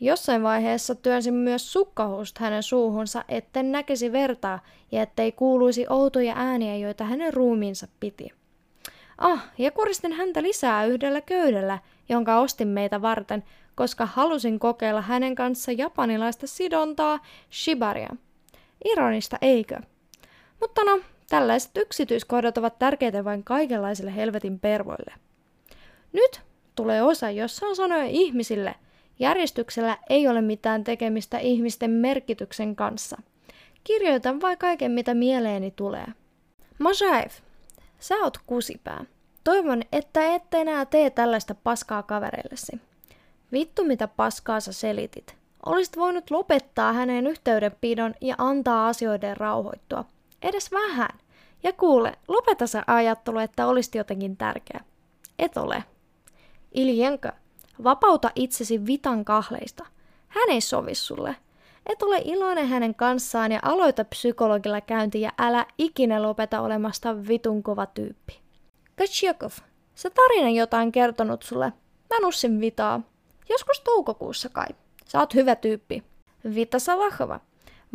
Jossain 0.00 0.42
vaiheessa 0.42 0.94
työnsin 0.94 1.34
myös 1.34 1.72
sukkahousut 1.72 2.38
hänen 2.38 2.62
suuhunsa, 2.62 3.24
etten 3.28 3.72
näkisi 3.72 4.12
vertaa 4.12 4.62
ja 4.92 5.02
ettei 5.02 5.32
kuuluisi 5.32 5.87
outoja 5.88 6.34
ääniä, 6.37 6.76
joita 6.76 7.04
hänen 7.04 7.34
ruumiinsa 7.34 7.88
piti. 8.00 8.28
Ah, 9.18 9.52
ja 9.58 9.70
kuristin 9.70 10.12
häntä 10.12 10.42
lisää 10.42 10.84
yhdellä 10.84 11.20
köydellä, 11.20 11.78
jonka 12.08 12.38
ostin 12.38 12.68
meitä 12.68 13.02
varten, 13.02 13.44
koska 13.74 14.06
halusin 14.06 14.58
kokeilla 14.58 15.00
hänen 15.00 15.34
kanssa 15.34 15.72
japanilaista 15.72 16.46
sidontaa 16.46 17.18
shibaria. 17.52 18.16
Ironista, 18.84 19.38
eikö? 19.42 19.80
Mutta 20.60 20.84
no, 20.84 21.00
tällaiset 21.28 21.70
yksityiskohdat 21.76 22.58
ovat 22.58 22.78
tärkeitä 22.78 23.24
vain 23.24 23.44
kaikenlaisille 23.44 24.16
helvetin 24.16 24.60
pervoille. 24.60 25.14
Nyt 26.12 26.40
tulee 26.74 27.02
osa, 27.02 27.30
jossa 27.30 27.66
on 27.66 27.76
sanoja 27.76 28.04
ihmisille. 28.04 28.74
Järjestyksellä 29.18 29.98
ei 30.10 30.28
ole 30.28 30.40
mitään 30.40 30.84
tekemistä 30.84 31.38
ihmisten 31.38 31.90
merkityksen 31.90 32.76
kanssa. 32.76 33.22
Kirjoitan 33.84 34.40
vain 34.40 34.58
kaiken, 34.58 34.90
mitä 34.90 35.14
mieleeni 35.14 35.70
tulee. 35.70 36.06
Majaev, 36.78 37.30
sä 37.98 38.14
oot 38.14 38.38
kusipää. 38.46 39.04
Toivon, 39.44 39.82
että 39.92 40.34
et 40.34 40.54
enää 40.54 40.87
tee 40.87 41.10
tällaista 41.10 41.54
paskaa 41.54 42.02
kavereillesi. 42.02 42.80
Vittu 43.52 43.84
mitä 43.84 44.08
paskaa 44.08 44.60
sä 44.60 44.72
selitit. 44.72 45.37
Olisit 45.66 45.96
voinut 45.96 46.30
lopettaa 46.30 46.92
hänen 46.92 47.26
yhteydenpidon 47.26 48.14
ja 48.20 48.34
antaa 48.38 48.88
asioiden 48.88 49.37
rauhoittua. 49.37 50.04
Edes 50.44 50.72
vähän. 50.72 51.09
Ja 51.62 51.72
kuule, 51.72 52.12
lopeta 52.28 52.66
se 52.66 52.83
ajattelu, 52.87 53.38
että 53.38 53.66
olisit 53.66 53.94
jotenkin 53.94 54.37
tärkeä. 54.37 54.80
Et 55.38 55.57
ole. 55.57 55.85
Iljenka, 56.74 57.33
vapauta 57.85 58.30
itsesi 58.35 58.87
vitan 58.87 59.24
kahleista. 59.24 59.87
Hän 60.28 60.50
ei 60.50 60.61
sovi 60.61 60.94
sulle. 60.94 61.37
Et 61.87 62.02
ole 62.02 62.22
iloinen 62.24 62.68
hänen 62.68 62.94
kanssaan 62.94 63.52
ja 63.52 63.61
aloita 63.62 64.04
psykologilla 64.04 64.80
käynti 64.80 65.20
ja 65.20 65.33
älä 65.38 65.66
ikinä 65.78 66.22
lopeta 66.22 66.61
olemasta 66.61 67.26
vitun 67.28 67.62
kova 67.62 67.87
tyyppi. 67.87 68.40
Kachikov, 68.98 69.50
se 69.94 70.11
tarina 70.11 70.50
jotain 70.50 70.92
kertonut 70.92 71.42
sulle. 71.42 71.72
Mä 72.11 72.20
nussin 72.22 72.61
vitaa. 72.61 73.00
Joskus 73.48 73.80
toukokuussa 73.80 74.48
kai. 74.48 74.68
Sä 75.04 75.20
oot 75.20 75.35
hyvä 75.35 75.57
tyyppi. 75.57 76.02
Vita 76.54 76.78
Salahova. 76.78 77.40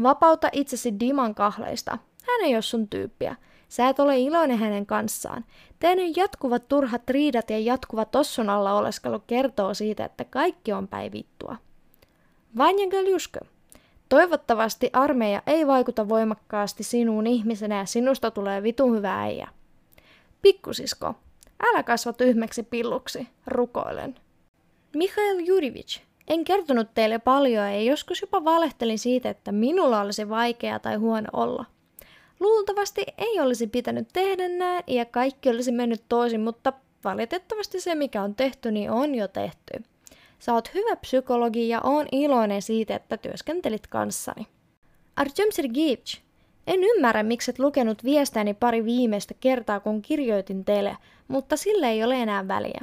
Vapauta 0.04 0.50
itsesi 0.52 1.00
Diman 1.00 1.36
kahleista. 1.36 1.98
Hän 2.40 2.48
ei 2.48 2.56
ole 2.56 2.62
sun 2.62 2.88
tyyppiä. 2.88 3.36
Sä 3.70 3.90
et 3.90 4.00
ole 4.00 4.20
iloinen 4.20 4.58
hänen 4.58 4.86
kanssaan. 4.86 5.46
Teidän 5.80 6.16
jatkuvat 6.16 6.68
turhat 6.68 7.10
riidat 7.10 7.50
ja 7.50 7.60
jatkuva 7.60 8.06
tossun 8.06 8.50
alla 8.50 8.74
oleskelu 8.74 9.20
kertoo 9.28 9.74
siitä, 9.74 10.06
että 10.06 10.24
kaikki 10.24 10.74
on 10.74 10.88
päivittua. 10.88 11.56
Vanja 12.58 12.90
Galjuska. 12.90 13.40
Toivottavasti 14.10 14.90
armeija 14.94 15.42
ei 15.48 15.68
vaikuta 15.68 16.10
voimakkaasti 16.10 16.84
sinuun 16.84 17.28
ihmisenä 17.28 17.78
ja 17.78 17.86
sinusta 17.86 18.32
tulee 18.32 18.64
vitun 18.64 18.98
hyvä 18.98 19.22
äijä. 19.22 19.48
Pikkusisko, 20.42 21.14
älä 21.68 21.84
kasva 21.84 22.14
tyhmäksi 22.14 22.64
pilluksi, 22.64 23.28
rukoilen. 23.48 24.16
Mikhail 24.96 25.40
Jurivich, 25.40 26.02
en 26.28 26.44
kertonut 26.44 26.94
teille 26.94 27.20
paljon 27.20 27.66
ja 27.66 27.82
joskus 27.82 28.22
jopa 28.22 28.44
valehtelin 28.44 29.00
siitä, 29.00 29.30
että 29.30 29.52
minulla 29.52 30.02
olisi 30.02 30.30
vaikea 30.30 30.80
tai 30.80 30.96
huono 30.96 31.28
olla. 31.34 31.66
Luultavasti 32.40 33.06
ei 33.18 33.40
olisi 33.40 33.68
pitänyt 33.68 34.08
tehdä 34.14 34.48
näin 34.48 34.84
ja 34.88 35.06
kaikki 35.06 35.50
olisi 35.50 35.72
mennyt 35.72 36.04
toisin, 36.10 36.42
mutta 36.42 36.74
valitettavasti 37.04 37.82
se 37.82 37.96
mikä 37.96 38.22
on 38.22 38.36
tehty, 38.36 38.72
niin 38.72 38.92
on 38.92 39.16
jo 39.16 39.28
tehty. 39.28 39.84
Sä 40.40 40.54
oot 40.54 40.74
hyvä 40.74 40.96
psykologi 40.96 41.70
ja 41.70 41.82
oon 41.84 42.08
iloinen 42.12 42.62
siitä, 42.62 42.96
että 42.96 43.18
työskentelit 43.18 43.88
kanssani. 43.88 44.48
Artyom 45.16 45.52
Sergeyevich, 45.52 46.22
en 46.68 46.84
ymmärrä, 46.84 47.24
miksi 47.24 47.52
et 47.52 47.60
lukenut 47.60 48.04
viestäni 48.04 48.54
pari 48.54 48.86
viimeistä 48.86 49.34
kertaa, 49.40 49.80
kun 49.80 50.02
kirjoitin 50.02 50.66
teille, 50.66 50.98
mutta 51.28 51.58
sille 51.58 51.90
ei 51.90 52.04
ole 52.04 52.22
enää 52.22 52.48
väliä. 52.48 52.82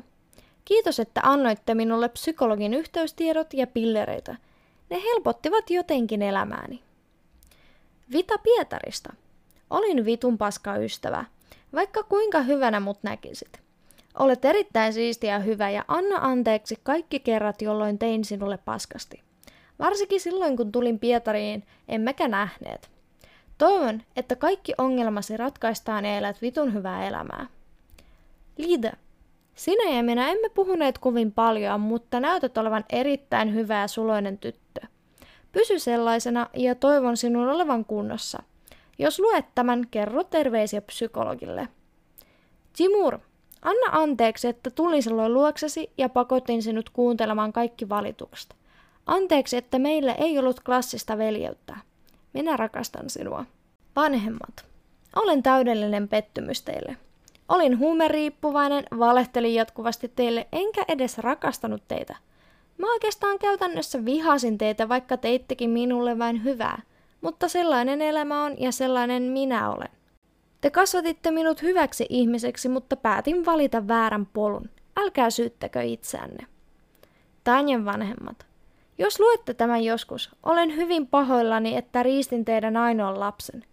Kiitos, 0.65 1.01
että 1.01 1.21
annoitte 1.25 1.75
minulle 1.75 2.09
psykologin 2.09 2.75
yhteystiedot 2.75 3.55
ja 3.55 3.67
pillereitä. 3.67 4.37
Ne 4.91 5.03
helpottivat 5.03 5.71
jotenkin 5.71 6.23
elämääni. 6.23 6.83
Vita 8.13 8.39
Pietarista. 8.39 9.13
Olin 9.71 10.05
vitun 10.05 10.39
paska 10.39 10.77
ystävä, 10.77 11.25
vaikka 11.75 12.03
kuinka 12.03 12.41
hyvänä 12.41 12.81
mut 12.81 12.99
näkisit. 13.03 13.61
Olet 14.19 14.45
erittäin 14.45 14.93
siistiä 14.93 15.33
ja 15.33 15.39
hyvä 15.39 15.71
ja 15.71 15.85
anna 15.89 16.17
anteeksi 16.21 16.77
kaikki 16.83 17.21
kerrat, 17.21 17.63
jolloin 17.63 17.99
tein 17.99 18.25
sinulle 18.25 18.59
paskasti. 18.65 19.23
Varsinkin 19.79 20.21
silloin, 20.21 20.57
kun 20.57 20.73
tulin 20.73 20.99
Pietariin, 20.99 21.65
emmekä 21.89 22.29
nähneet. 22.29 22.91
Toivon, 23.59 24.03
että 24.17 24.37
kaikki 24.37 24.73
ongelmasi 24.79 25.37
ratkaistaan 25.37 26.05
ja 26.05 26.17
elät 26.17 26.43
vitun 26.43 26.75
hyvää 26.75 27.09
elämää. 27.09 27.47
Lida, 28.57 28.93
sinä 29.55 29.97
ja 29.97 30.03
minä 30.03 30.29
emme 30.31 30.49
puhuneet 30.49 30.99
kovin 30.99 31.33
paljon, 31.33 31.81
mutta 31.81 32.21
näytät 32.21 32.59
olevan 32.59 32.85
erittäin 32.91 33.55
hyvä 33.55 33.81
ja 33.81 33.89
suloinen 33.89 34.39
tyttö. 34.39 34.81
Pysy 35.53 35.79
sellaisena 35.79 36.47
ja 36.55 36.75
toivon 36.75 37.17
sinun 37.17 37.49
olevan 37.49 37.85
kunnossa. 37.85 38.43
Jos 38.99 39.19
luet 39.19 39.45
tämän, 39.55 39.87
kerro 39.91 40.25
terveisiä 40.25 40.81
psykologille. 40.81 41.69
Timur, 42.77 43.19
Anna 43.63 43.87
anteeksi, 44.03 44.49
että 44.49 44.71
tulin 44.71 45.03
silloin 45.03 45.35
luoksesi 45.35 45.91
ja 45.99 46.09
pakotin 46.09 46.63
sinut 46.63 46.91
kuuntelemaan 46.91 47.53
kaikki 47.53 47.89
valitukset. 47.89 48.57
Anteeksi, 49.07 49.57
että 49.57 49.79
meillä 49.79 50.13
ei 50.13 50.39
ollut 50.39 50.61
klassista 50.61 51.19
veljeyttä. 51.19 51.77
Minä 52.33 52.57
rakastan 52.57 53.11
sinua. 53.11 53.45
Vanhemmat. 53.97 54.65
Olen 55.17 55.43
täydellinen 55.43 56.09
pettymys 56.09 56.63
teille. 56.63 56.97
Olin 57.49 57.79
huumeriippuvainen, 57.79 58.85
valehtelin 58.99 59.55
jatkuvasti 59.55 60.13
teille, 60.17 60.47
enkä 60.53 60.85
edes 60.89 61.19
rakastanut 61.19 61.83
teitä. 61.89 62.17
Mä 62.79 62.93
oikeastaan 62.93 63.39
käytännössä 63.39 64.05
vihasin 64.05 64.59
teitä, 64.59 64.89
vaikka 64.89 65.17
teittekin 65.17 65.71
minulle 65.71 66.19
vain 66.19 66.45
hyvää. 66.45 66.83
Mutta 67.27 67.49
sellainen 67.49 68.03
elämä 68.03 68.45
on 68.45 68.55
ja 68.59 68.73
sellainen 68.73 69.23
minä 69.23 69.71
olen. 69.71 69.89
Te 70.61 70.71
kasvatitte 70.71 71.31
minut 71.31 71.63
hyväksi 71.63 72.07
ihmiseksi, 72.09 72.69
mutta 72.69 72.97
päätin 72.97 73.47
valita 73.47 73.89
väärän 73.89 74.27
polun. 74.27 74.71
Älkää 74.97 75.31
syyttäkö 75.31 75.83
itseänne. 75.83 76.47
Tanjan 77.45 77.85
vanhemmat. 77.85 78.47
Jos 78.99 79.21
luette 79.21 79.55
tämän 79.55 79.85
joskus, 79.85 80.31
olen 80.43 80.77
hyvin 80.77 81.07
pahoillani, 81.07 81.77
että 81.77 82.03
riistin 82.03 82.45
teidän 82.45 82.77
ainoan 82.77 83.21
lapsen. 83.21 83.65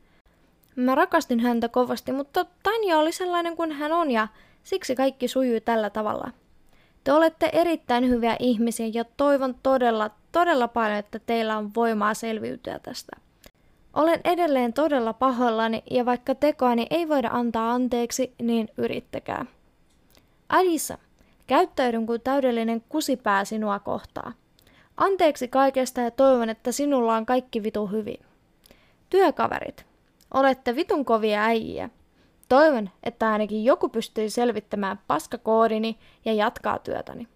Mä 0.75 0.95
rakastin 0.95 1.39
häntä 1.39 1.69
kovasti, 1.69 2.11
mutta 2.11 2.45
Tanja 2.63 2.97
oli 2.97 3.11
sellainen 3.11 3.55
kuin 3.55 3.71
hän 3.71 3.91
on 3.91 4.11
ja 4.11 4.27
siksi 4.63 4.95
kaikki 4.95 5.27
sujui 5.27 5.61
tällä 5.61 5.89
tavalla. 5.89 6.31
Te 7.03 7.13
olette 7.13 7.49
erittäin 7.53 8.09
hyviä 8.09 8.35
ihmisiä 8.39 8.87
ja 8.93 9.05
toivon 9.17 9.55
todella, 9.63 10.09
todella 10.31 10.67
paljon, 10.67 10.99
että 10.99 11.19
teillä 11.19 11.57
on 11.57 11.71
voimaa 11.75 12.13
selviytyä 12.13 12.79
tästä. 12.79 13.22
Olen 13.93 14.21
edelleen 14.23 14.73
todella 14.73 15.13
pahoillani 15.13 15.83
ja 15.91 16.05
vaikka 16.05 16.35
tekoani 16.35 16.87
ei 16.89 17.09
voida 17.09 17.29
antaa 17.31 17.71
anteeksi, 17.71 18.33
niin 18.41 18.69
yrittäkää. 18.77 19.45
Alisa, 20.49 20.97
käyttäydyn 21.47 22.05
kuin 22.05 22.21
täydellinen 22.21 22.83
kusipää 22.89 23.45
sinua 23.45 23.79
kohtaa. 23.79 24.33
Anteeksi 24.97 25.47
kaikesta 25.47 26.01
ja 26.01 26.11
toivon, 26.11 26.49
että 26.49 26.71
sinulla 26.71 27.15
on 27.15 27.25
kaikki 27.25 27.63
vitu 27.63 27.87
hyvin. 27.87 28.19
Työkaverit, 29.09 29.85
olette 30.33 30.75
vitun 30.75 31.05
kovia 31.05 31.43
äijiä. 31.43 31.89
Toivon, 32.49 32.89
että 33.03 33.31
ainakin 33.31 33.65
joku 33.65 33.89
pystyy 33.89 34.29
selvittämään 34.29 34.99
paskakoodini 35.07 35.97
ja 36.25 36.33
jatkaa 36.33 36.79
työtäni. 36.79 37.27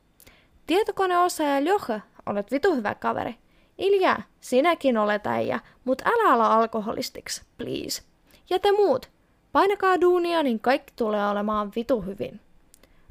Tietokoneosaaja 0.67 1.59
Joche, 1.59 2.01
olet 2.25 2.51
vitu 2.51 2.75
hyvä 2.75 2.95
kaveri. 2.95 3.35
Ilja, 3.77 4.17
sinäkin 4.39 4.97
olet 4.97 5.27
äijä, 5.27 5.59
mut 5.85 6.01
älä 6.05 6.33
ala 6.33 6.53
alkoholistiksi, 6.55 7.41
please. 7.57 8.01
Ja 8.49 8.59
te 8.59 8.71
muut, 8.71 9.09
painakaa 9.51 10.01
duunia, 10.01 10.43
niin 10.43 10.59
kaikki 10.59 10.93
tulee 10.95 11.29
olemaan 11.29 11.71
vitu 11.75 12.01
hyvin. 12.01 12.39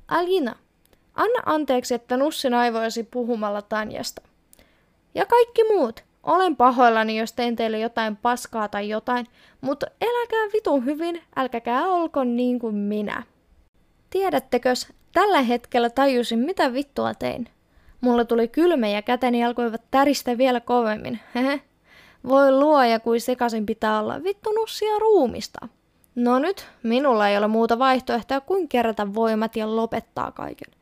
Alina, 0.08 0.56
anna 1.14 1.42
anteeksi, 1.46 1.94
että 1.94 2.16
nussin 2.16 2.54
aivoisi 2.54 3.02
puhumalla 3.02 3.62
Tanjasta. 3.62 4.22
Ja 5.14 5.26
kaikki 5.26 5.64
muut, 5.64 6.04
olen 6.22 6.56
pahoillani, 6.56 7.18
jos 7.18 7.32
tein 7.32 7.56
teille 7.56 7.78
jotain 7.78 8.16
paskaa 8.16 8.68
tai 8.68 8.88
jotain, 8.88 9.26
mutta 9.60 9.86
eläkää 10.00 10.52
vitun 10.52 10.84
hyvin, 10.84 11.22
älkäkää 11.36 11.82
olko 11.88 12.24
niin 12.24 12.58
kuin 12.58 12.74
minä. 12.74 13.22
Tiedättekös, 14.10 14.92
tällä 15.12 15.42
hetkellä 15.42 15.90
tajusin, 15.90 16.38
mitä 16.38 16.72
vittua 16.72 17.14
tein. 17.14 17.48
Mulle 18.00 18.24
tuli 18.24 18.48
kylmä 18.48 18.88
ja 18.88 19.02
käteni 19.02 19.44
alkoivat 19.44 19.82
täristä 19.90 20.38
vielä 20.38 20.60
kovemmin. 20.60 21.20
Hehe. 21.34 21.60
Voi 22.28 22.52
luoja, 22.52 23.00
kuin 23.00 23.20
sekasin 23.20 23.66
pitää 23.66 24.00
olla 24.00 24.22
vittu 24.24 24.52
nussia 24.52 24.98
ruumista. 24.98 25.68
No 26.14 26.38
nyt, 26.38 26.66
minulla 26.82 27.28
ei 27.28 27.38
ole 27.38 27.46
muuta 27.46 27.78
vaihtoehtoa 27.78 28.40
kuin 28.40 28.68
kerätä 28.68 29.14
voimat 29.14 29.56
ja 29.56 29.76
lopettaa 29.76 30.32
kaiken. 30.32 30.72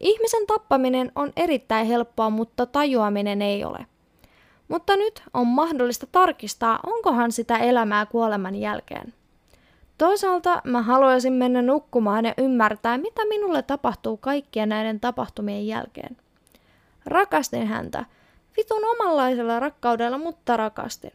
Ihmisen 0.00 0.46
tappaminen 0.46 1.12
on 1.14 1.32
erittäin 1.36 1.86
helppoa, 1.86 2.30
mutta 2.30 2.66
tajuaminen 2.66 3.42
ei 3.42 3.64
ole. 3.64 3.86
Mutta 4.68 4.96
nyt 4.96 5.22
on 5.34 5.46
mahdollista 5.46 6.06
tarkistaa, 6.12 6.80
onkohan 6.86 7.32
sitä 7.32 7.58
elämää 7.58 8.06
kuoleman 8.06 8.54
jälkeen. 8.54 9.14
Toisaalta 9.98 10.62
mä 10.64 10.82
haluaisin 10.82 11.32
mennä 11.32 11.62
nukkumaan 11.62 12.24
ja 12.24 12.34
ymmärtää, 12.38 12.98
mitä 12.98 13.24
minulle 13.28 13.62
tapahtuu 13.62 14.16
kaikkien 14.16 14.68
näiden 14.68 15.00
tapahtumien 15.00 15.66
jälkeen. 15.66 16.16
Rakastin 17.06 17.66
häntä. 17.66 18.04
Vitun 18.56 18.84
omanlaisella 18.84 19.60
rakkaudella, 19.60 20.18
mutta 20.18 20.56
rakastin. 20.56 21.12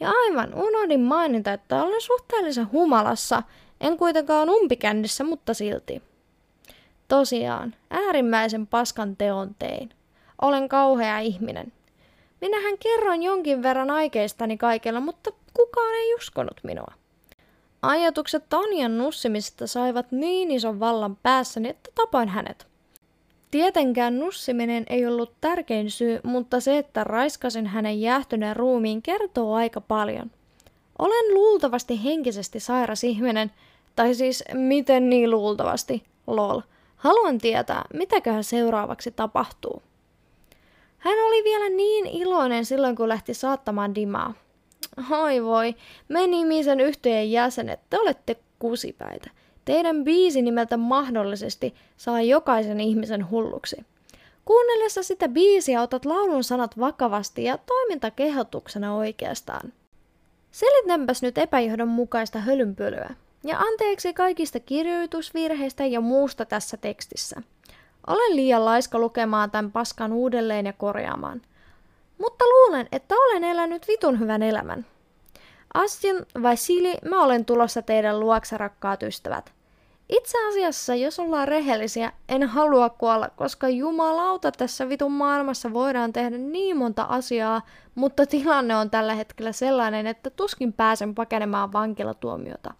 Ja 0.00 0.10
aivan 0.10 0.54
unohdin 0.54 1.00
mainita, 1.00 1.52
että 1.52 1.82
olen 1.84 2.00
suhteellisen 2.00 2.72
humalassa, 2.72 3.42
en 3.80 3.96
kuitenkaan 3.96 4.50
umpikännissä, 4.50 5.24
mutta 5.24 5.54
silti. 5.54 6.02
Tosiaan, 7.08 7.74
äärimmäisen 7.90 8.66
paskan 8.66 9.16
teon 9.16 9.54
tein. 9.58 9.90
Olen 10.42 10.68
kauhea 10.68 11.18
ihminen. 11.18 11.72
Minähän 12.40 12.78
kerroin 12.78 13.22
jonkin 13.22 13.62
verran 13.62 13.90
aikeistani 13.90 14.58
kaikella, 14.58 15.00
mutta 15.00 15.30
kukaan 15.54 15.94
ei 15.94 16.14
uskonut 16.14 16.60
minua. 16.62 16.92
Ajatukset 17.82 18.44
Tanjan 18.48 18.98
nussimisesta 18.98 19.66
saivat 19.66 20.12
niin 20.12 20.50
ison 20.50 20.80
vallan 20.80 21.16
päässäni, 21.16 21.68
että 21.68 21.90
tapoin 21.94 22.28
hänet. 22.28 22.69
Tietenkään 23.50 24.18
nussiminen 24.18 24.84
ei 24.90 25.06
ollut 25.06 25.32
tärkein 25.40 25.90
syy, 25.90 26.20
mutta 26.22 26.60
se, 26.60 26.78
että 26.78 27.04
raiskasin 27.04 27.66
hänen 27.66 28.00
jäähtyneen 28.00 28.56
ruumiin, 28.56 29.02
kertoo 29.02 29.54
aika 29.54 29.80
paljon. 29.80 30.30
Olen 30.98 31.34
luultavasti 31.34 32.04
henkisesti 32.04 32.60
sairas 32.60 33.04
ihminen, 33.04 33.50
tai 33.96 34.14
siis 34.14 34.44
miten 34.52 35.10
niin 35.10 35.30
luultavasti, 35.30 36.02
lol. 36.26 36.60
Haluan 36.96 37.38
tietää, 37.38 37.84
mitäköhän 37.94 38.44
seuraavaksi 38.44 39.10
tapahtuu. 39.10 39.82
Hän 40.98 41.18
oli 41.26 41.44
vielä 41.44 41.68
niin 41.68 42.06
iloinen 42.06 42.64
silloin, 42.64 42.96
kun 42.96 43.08
lähti 43.08 43.34
saattamaan 43.34 43.94
Dimaa. 43.94 44.34
Oi 45.10 45.44
voi, 45.44 45.74
me 46.08 46.26
nimisen 46.26 46.80
yhteen 46.80 47.32
jäsenet, 47.32 47.80
te 47.90 47.98
olette 47.98 48.36
kusipäitä. 48.58 49.30
Teidän 49.70 50.04
biisi 50.04 50.42
nimeltä 50.42 50.76
mahdollisesti 50.76 51.74
saa 51.96 52.20
jokaisen 52.20 52.80
ihmisen 52.80 53.30
hulluksi. 53.30 53.76
Kuunnellessa 54.44 55.02
sitä 55.02 55.28
biisiä 55.28 55.82
otat 55.82 56.04
laulun 56.04 56.44
sanat 56.44 56.78
vakavasti 56.78 57.44
ja 57.44 57.58
toimintakehotuksena 57.58 58.94
oikeastaan. 58.94 59.72
Selitänpäs 60.50 61.22
nyt 61.22 61.38
epäjohdonmukaista 61.38 62.38
hölynpölyä. 62.38 63.10
Ja 63.44 63.58
anteeksi 63.58 64.14
kaikista 64.14 64.60
kirjoitusvirheistä 64.60 65.86
ja 65.86 66.00
muusta 66.00 66.44
tässä 66.44 66.76
tekstissä. 66.76 67.42
Olen 68.06 68.36
liian 68.36 68.64
laiska 68.64 68.98
lukemaan 68.98 69.50
tämän 69.50 69.72
paskan 69.72 70.12
uudelleen 70.12 70.66
ja 70.66 70.72
korjaamaan. 70.72 71.42
Mutta 72.18 72.44
luulen, 72.44 72.88
että 72.92 73.14
olen 73.14 73.44
elänyt 73.44 73.88
vitun 73.88 74.20
hyvän 74.20 74.42
elämän. 74.42 74.86
Astin 75.74 76.16
Vasili, 76.42 76.98
mä 77.10 77.22
olen 77.22 77.44
tulossa 77.44 77.82
teidän 77.82 78.20
luokse, 78.20 78.58
rakkaat 78.58 79.02
ystävät. 79.02 79.59
Itse 80.10 80.48
asiassa, 80.48 80.94
jos 80.94 81.18
ollaan 81.18 81.48
rehellisiä, 81.48 82.12
en 82.28 82.42
halua 82.42 82.90
kuolla, 82.90 83.28
koska 83.36 83.68
jumalauta 83.68 84.52
tässä 84.52 84.88
vitun 84.88 85.12
maailmassa 85.12 85.72
voidaan 85.72 86.12
tehdä 86.12 86.38
niin 86.38 86.76
monta 86.76 87.02
asiaa, 87.02 87.62
mutta 87.94 88.26
tilanne 88.26 88.76
on 88.76 88.90
tällä 88.90 89.14
hetkellä 89.14 89.52
sellainen, 89.52 90.06
että 90.06 90.30
tuskin 90.30 90.72
pääsen 90.72 91.14
pakenemaan 91.14 91.72
vankilatuomiota. 91.72 92.74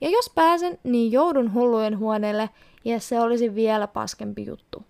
Ja 0.00 0.10
jos 0.10 0.30
pääsen, 0.34 0.78
niin 0.84 1.12
joudun 1.12 1.54
hullujen 1.54 1.98
huoneelle, 1.98 2.50
ja 2.84 3.00
se 3.00 3.20
olisi 3.20 3.54
vielä 3.54 3.86
paskempi 3.86 4.46
juttu. 4.46 4.84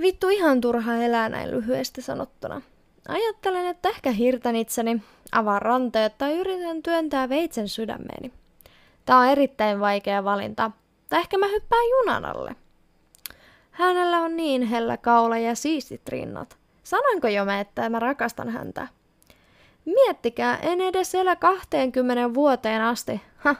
Vittu 0.00 0.28
ihan 0.28 0.60
turha 0.60 0.94
elää 0.94 1.28
näin 1.28 1.50
lyhyesti 1.50 2.02
sanottuna. 2.02 2.62
Ajattelen, 3.08 3.66
että 3.66 3.88
ehkä 3.88 4.10
hirtän 4.10 4.56
itseni, 4.56 5.02
avaan 5.32 5.62
ranteet 5.62 6.18
tai 6.18 6.38
yritän 6.38 6.82
työntää 6.82 7.28
veitsen 7.28 7.68
sydämeeni. 7.68 8.32
Tämä 9.04 9.20
on 9.20 9.26
erittäin 9.26 9.80
vaikea 9.80 10.24
valinta. 10.24 10.70
Tai 11.14 11.20
ehkä 11.20 11.38
mä 11.38 11.46
hyppään 11.46 11.88
junan 11.88 12.24
alle. 12.24 12.56
Hänellä 13.70 14.20
on 14.20 14.36
niin 14.36 14.62
hellä 14.62 14.96
kaula 14.96 15.38
ja 15.38 15.54
siistit 15.54 16.08
rinnat. 16.08 16.56
Sanoinko 16.84 17.28
jo 17.28 17.44
mä, 17.44 17.60
että 17.60 17.88
mä 17.88 17.98
rakastan 17.98 18.48
häntä? 18.48 18.88
Miettikää, 19.84 20.56
en 20.56 20.80
edes 20.80 21.14
elä 21.14 21.36
20 21.36 22.34
vuoteen 22.34 22.82
asti. 22.82 23.20
Ha, 23.36 23.56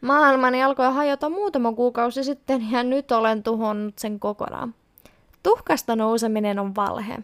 maailmani 0.00 0.62
alkoi 0.62 0.92
hajota 0.92 1.28
muutama 1.28 1.72
kuukausi 1.72 2.24
sitten 2.24 2.70
ja 2.70 2.82
nyt 2.82 3.12
olen 3.12 3.42
tuhonnut 3.42 3.98
sen 3.98 4.20
kokonaan. 4.20 4.74
Tuhkasta 5.42 5.96
nouseminen 5.96 6.58
on 6.58 6.74
valhe. 6.74 7.18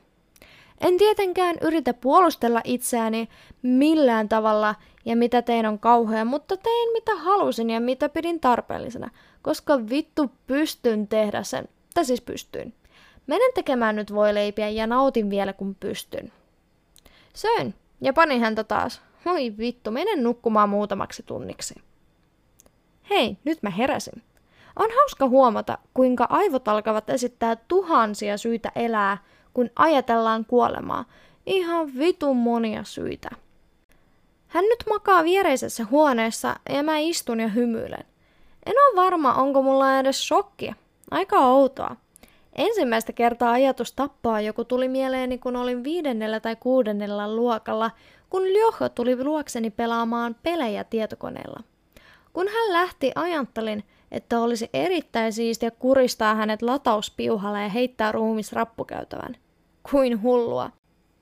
En 0.81 0.99
tietenkään 0.99 1.57
yritä 1.61 1.95
puolustella 1.95 2.61
itseäni 2.65 3.29
millään 3.63 4.29
tavalla 4.29 4.75
ja 5.05 5.17
mitä 5.17 5.43
tein 5.43 5.67
on 5.67 5.79
kauhea, 5.79 6.25
mutta 6.25 6.57
tein 6.57 6.93
mitä 6.93 7.15
halusin 7.15 7.71
ja 7.71 7.81
mitä 7.81 8.09
pidin 8.09 8.41
tarpeellisena, 8.41 9.11
koska 9.45 9.79
vittu 9.91 10.31
pystyn 10.47 11.09
tehdä 11.09 11.43
sen. 11.43 11.69
Tai 11.95 12.05
siis 12.05 12.21
pystyin. 12.21 12.75
Menen 13.27 13.51
tekemään 13.55 13.97
nyt 13.97 14.15
voileipiä 14.15 14.69
ja 14.69 14.87
nautin 14.87 15.31
vielä 15.31 15.53
kun 15.53 15.75
pystyn. 15.75 16.33
Söin 17.35 17.75
ja 18.01 18.13
panin 18.13 18.41
häntä 18.41 18.65
taas. 18.65 19.03
Oi 19.27 19.55
vittu, 19.59 19.91
menen 19.91 20.23
nukkumaan 20.23 20.69
muutamaksi 20.69 21.23
tunniksi. 21.23 21.75
Hei, 23.11 23.37
nyt 23.45 23.63
mä 23.63 23.71
heräsin. 23.71 24.23
On 24.77 24.91
hauska 25.01 25.29
huomata, 25.29 25.79
kuinka 25.95 26.27
aivot 26.31 26.69
alkavat 26.69 27.11
esittää 27.11 27.57
tuhansia 27.57 28.39
syitä 28.39 28.73
elää, 28.77 29.19
kun 29.55 29.71
ajatellaan 29.77 30.45
kuolemaa. 30.45 31.05
Ihan 31.47 31.99
vitun 31.99 32.37
monia 32.37 32.85
syitä. 32.85 33.31
Hän 34.49 34.65
nyt 34.65 34.85
makaa 34.89 35.25
viereisessä 35.25 35.85
huoneessa 35.91 36.57
ja 36.71 36.83
mä 36.83 36.99
istun 36.99 37.41
ja 37.41 37.49
hymyilen. 37.49 38.05
En 38.67 38.75
ole 38.87 39.05
varma, 39.05 39.35
onko 39.35 39.63
mulla 39.63 39.99
edes 39.99 40.29
shokkia. 40.29 40.75
Aika 41.11 41.39
outoa. 41.39 41.97
Ensimmäistä 42.53 43.13
kertaa 43.13 43.53
ajatus 43.53 43.93
tappaa 43.93 44.41
joku 44.41 44.65
tuli 44.65 44.89
mieleeni, 44.89 45.39
kun 45.39 45.57
olin 45.57 45.85
viidennellä 45.85 46.41
tai 46.41 46.57
kuudennella 46.57 47.35
luokalla, 47.35 47.91
kun 48.31 48.43
Ljoho 48.43 48.89
tuli 48.89 49.25
luokseni 49.25 49.71
pelaamaan 49.71 50.37
pelejä 50.43 50.85
tietokoneella. 50.85 51.61
Kun 52.33 52.49
hän 52.49 52.73
lähti, 52.73 53.13
ajattelin, 53.15 53.85
että 54.11 54.41
olisi 54.41 54.71
erittäin 54.73 55.33
siistiä 55.33 55.71
kuristaa 55.71 56.35
hänet 56.35 56.63
latauspiuhalla 56.63 57.61
ja 57.61 57.69
heittää 57.69 58.13
ruumis 58.13 58.53
rappukäytävän. 58.53 59.37
Kuin 59.91 60.23
hullua. 60.23 60.71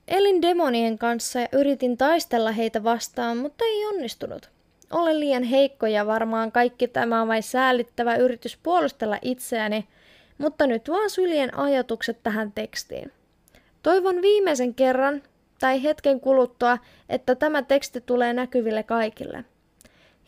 Elin 0.09 0.43
demonien 0.43 0.99
kanssa 0.99 1.41
ja 1.41 1.49
yritin 1.53 1.97
taistella 1.97 2.51
heitä 2.51 2.85
vastaan, 2.85 3.37
mutta 3.37 3.65
ei 3.65 3.87
onnistunut. 3.87 4.51
Olen 4.93 5.21
liian 5.21 5.43
heikko 5.43 5.87
ja 5.87 6.07
varmaan 6.07 6.53
kaikki 6.53 6.89
tämä 6.89 7.23
on 7.23 7.29
vain 7.29 7.43
säällittävä 7.43 8.17
yritys 8.17 8.59
puolustella 8.63 9.19
itseäni, 9.23 9.89
mutta 10.39 10.67
nyt 10.67 10.89
vaan 10.89 11.11
syljen 11.11 11.59
ajatukset 11.59 12.23
tähän 12.23 12.53
tekstiin. 12.53 13.13
Toivon 13.83 14.23
viimeisen 14.23 14.75
kerran 14.75 15.23
tai 15.61 15.83
hetken 15.83 16.21
kuluttua, 16.21 16.79
että 17.09 17.35
tämä 17.35 17.63
teksti 17.63 18.01
tulee 18.01 18.33
näkyville 18.33 18.83
kaikille. 18.83 19.45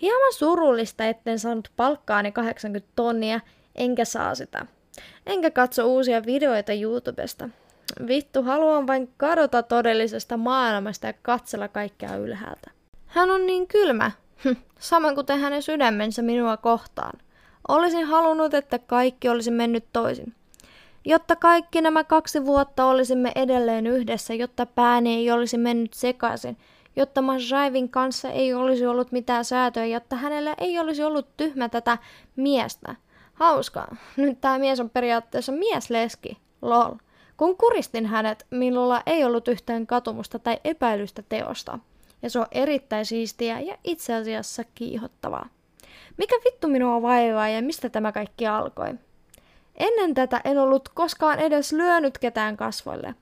Hieman 0.03 0.33
surullista, 0.33 1.05
etten 1.05 1.39
saanut 1.39 1.71
palkkaani 1.77 2.33
80 2.33 2.89
tonnia, 2.97 3.41
enkä 3.75 4.05
saa 4.05 4.35
sitä. 4.35 4.67
Enkä 5.27 5.51
katso 5.51 5.87
uusia 5.87 6.27
videoita 6.27 6.73
YouTubesta. 6.73 7.49
Vittu, 8.07 8.43
haluan 8.43 8.87
vain 8.87 9.09
kadota 9.17 9.63
todellisesta 9.63 10.37
maailmasta 10.37 11.07
ja 11.07 11.13
katsella 11.23 11.69
kaikkea 11.69 12.17
ylhäältä. 12.17 12.71
Hän 13.07 13.31
on 13.31 13.47
niin 13.47 13.67
kylmä, 13.67 14.11
hm, 14.45 14.53
samoin 14.79 15.15
kuten 15.15 15.41
hänen 15.41 15.63
sydämensä 15.63 16.23
minua 16.23 16.57
kohtaan. 16.57 17.19
Olisin 17.69 18.07
halunnut, 18.07 18.55
että 18.55 18.79
kaikki 18.79 19.29
olisi 19.29 19.51
mennyt 19.51 19.85
toisin. 19.93 20.35
Jotta 21.05 21.37
kaikki 21.37 21.81
nämä 21.81 22.05
kaksi 22.05 22.45
vuotta 22.47 22.85
olisimme 22.85 23.33
edelleen 23.35 23.87
yhdessä, 23.87 24.35
jotta 24.35 24.67
pääni 24.67 25.15
ei 25.15 25.31
olisi 25.31 25.59
mennyt 25.59 25.95
sekaisin, 25.95 26.57
jotta 26.97 27.23
Mashaivin 27.23 27.89
kanssa 27.89 28.31
ei 28.31 28.55
olisi 28.55 28.87
ollut 28.87 29.13
mitään 29.13 29.45
säätöä, 29.45 29.87
jotta 29.87 30.17
hänellä 30.17 30.55
ei 30.59 30.79
olisi 30.79 31.05
ollut 31.05 31.37
tyhmä 31.37 31.69
tätä 31.69 31.99
miestä. 32.37 32.95
Hauskaa. 33.35 33.97
Nyt 34.17 34.41
tämä 34.41 34.59
mies 34.59 34.81
on 34.81 34.91
periaatteessa 34.91 35.53
miesleski. 35.53 36.39
Lol. 36.63 36.95
Kun 37.37 37.57
kuristin 37.57 38.07
hänet, 38.07 38.47
minulla 38.51 39.03
ei 39.07 39.25
ollut 39.25 39.49
yhtään 39.49 39.87
katumusta 39.87 40.39
tai 40.39 40.61
epäilystä 40.65 41.23
teosta. 41.29 41.79
Ja 42.25 42.31
se 42.31 42.39
on 42.39 42.47
erittäin 42.53 43.07
siistiä 43.07 43.61
ja 43.61 43.79
itse 43.85 44.15
asiassa 44.15 44.65
kiihottavaa. 44.75 45.49
Mikä 46.17 46.37
vittu 46.45 46.69
minua 46.69 47.03
vaivaa 47.03 47.49
ja 47.49 47.63
mistä 47.63 47.89
tämä 47.89 48.13
kaikki 48.13 48.47
alkoi? 48.47 48.95
Ennen 49.77 50.15
tätä 50.15 50.41
en 50.45 50.59
ollut 50.59 50.89
koskaan 50.89 51.39
edes 51.39 51.73
lyönyt 51.73 52.19
ketään 52.19 52.57
kasvoille. 52.57 53.15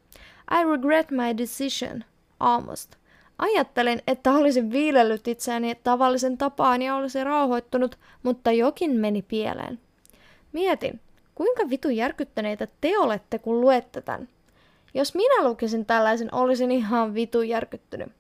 I 0.52 0.64
regret 0.70 1.10
my 1.10 1.38
decision. 1.38 2.04
Almost. 2.40 2.96
Ajattelin, 3.38 4.02
että 4.06 4.32
olisin 4.32 4.72
viilellyt 4.72 5.28
itseäni 5.28 5.74
tavallisen 5.74 6.38
tapaan 6.38 6.82
ja 6.82 6.96
olisi 6.96 7.24
rauhoittunut, 7.24 7.98
mutta 8.22 8.52
jokin 8.52 8.90
meni 8.90 9.22
pieleen. 9.22 9.80
Mietin, 10.52 11.00
kuinka 11.34 11.70
vitu 11.70 11.88
järkyttäneitä 11.88 12.68
te 12.80 12.98
olette, 12.98 13.38
kun 13.38 13.60
luette 13.60 14.00
tämän. 14.00 14.28
Jos 14.94 15.14
minä 15.14 15.48
lukisin 15.48 15.86
tällaisen, 15.86 16.34
olisin 16.34 16.70
ihan 16.70 17.14
vitu 17.14 17.42
järkyttynyt. 17.42 18.12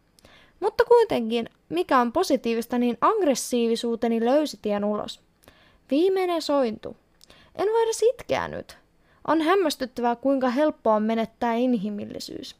Mutta 0.62 0.84
kuitenkin, 0.84 1.48
mikä 1.68 1.98
on 1.98 2.12
positiivista, 2.12 2.78
niin 2.78 2.98
aggressiivisuuteni 3.00 4.24
löysi 4.24 4.58
tien 4.62 4.84
ulos. 4.84 5.20
Viimeinen 5.90 6.42
sointu. 6.42 6.96
En 7.56 7.66
voi 7.66 7.82
edes 7.82 8.02
itkeä 8.02 8.48
nyt. 8.48 8.78
On 9.28 9.40
hämmästyttävää, 9.40 10.16
kuinka 10.16 10.48
helppoa 10.48 10.94
on 10.94 11.02
menettää 11.02 11.54
inhimillisyys. 11.54 12.56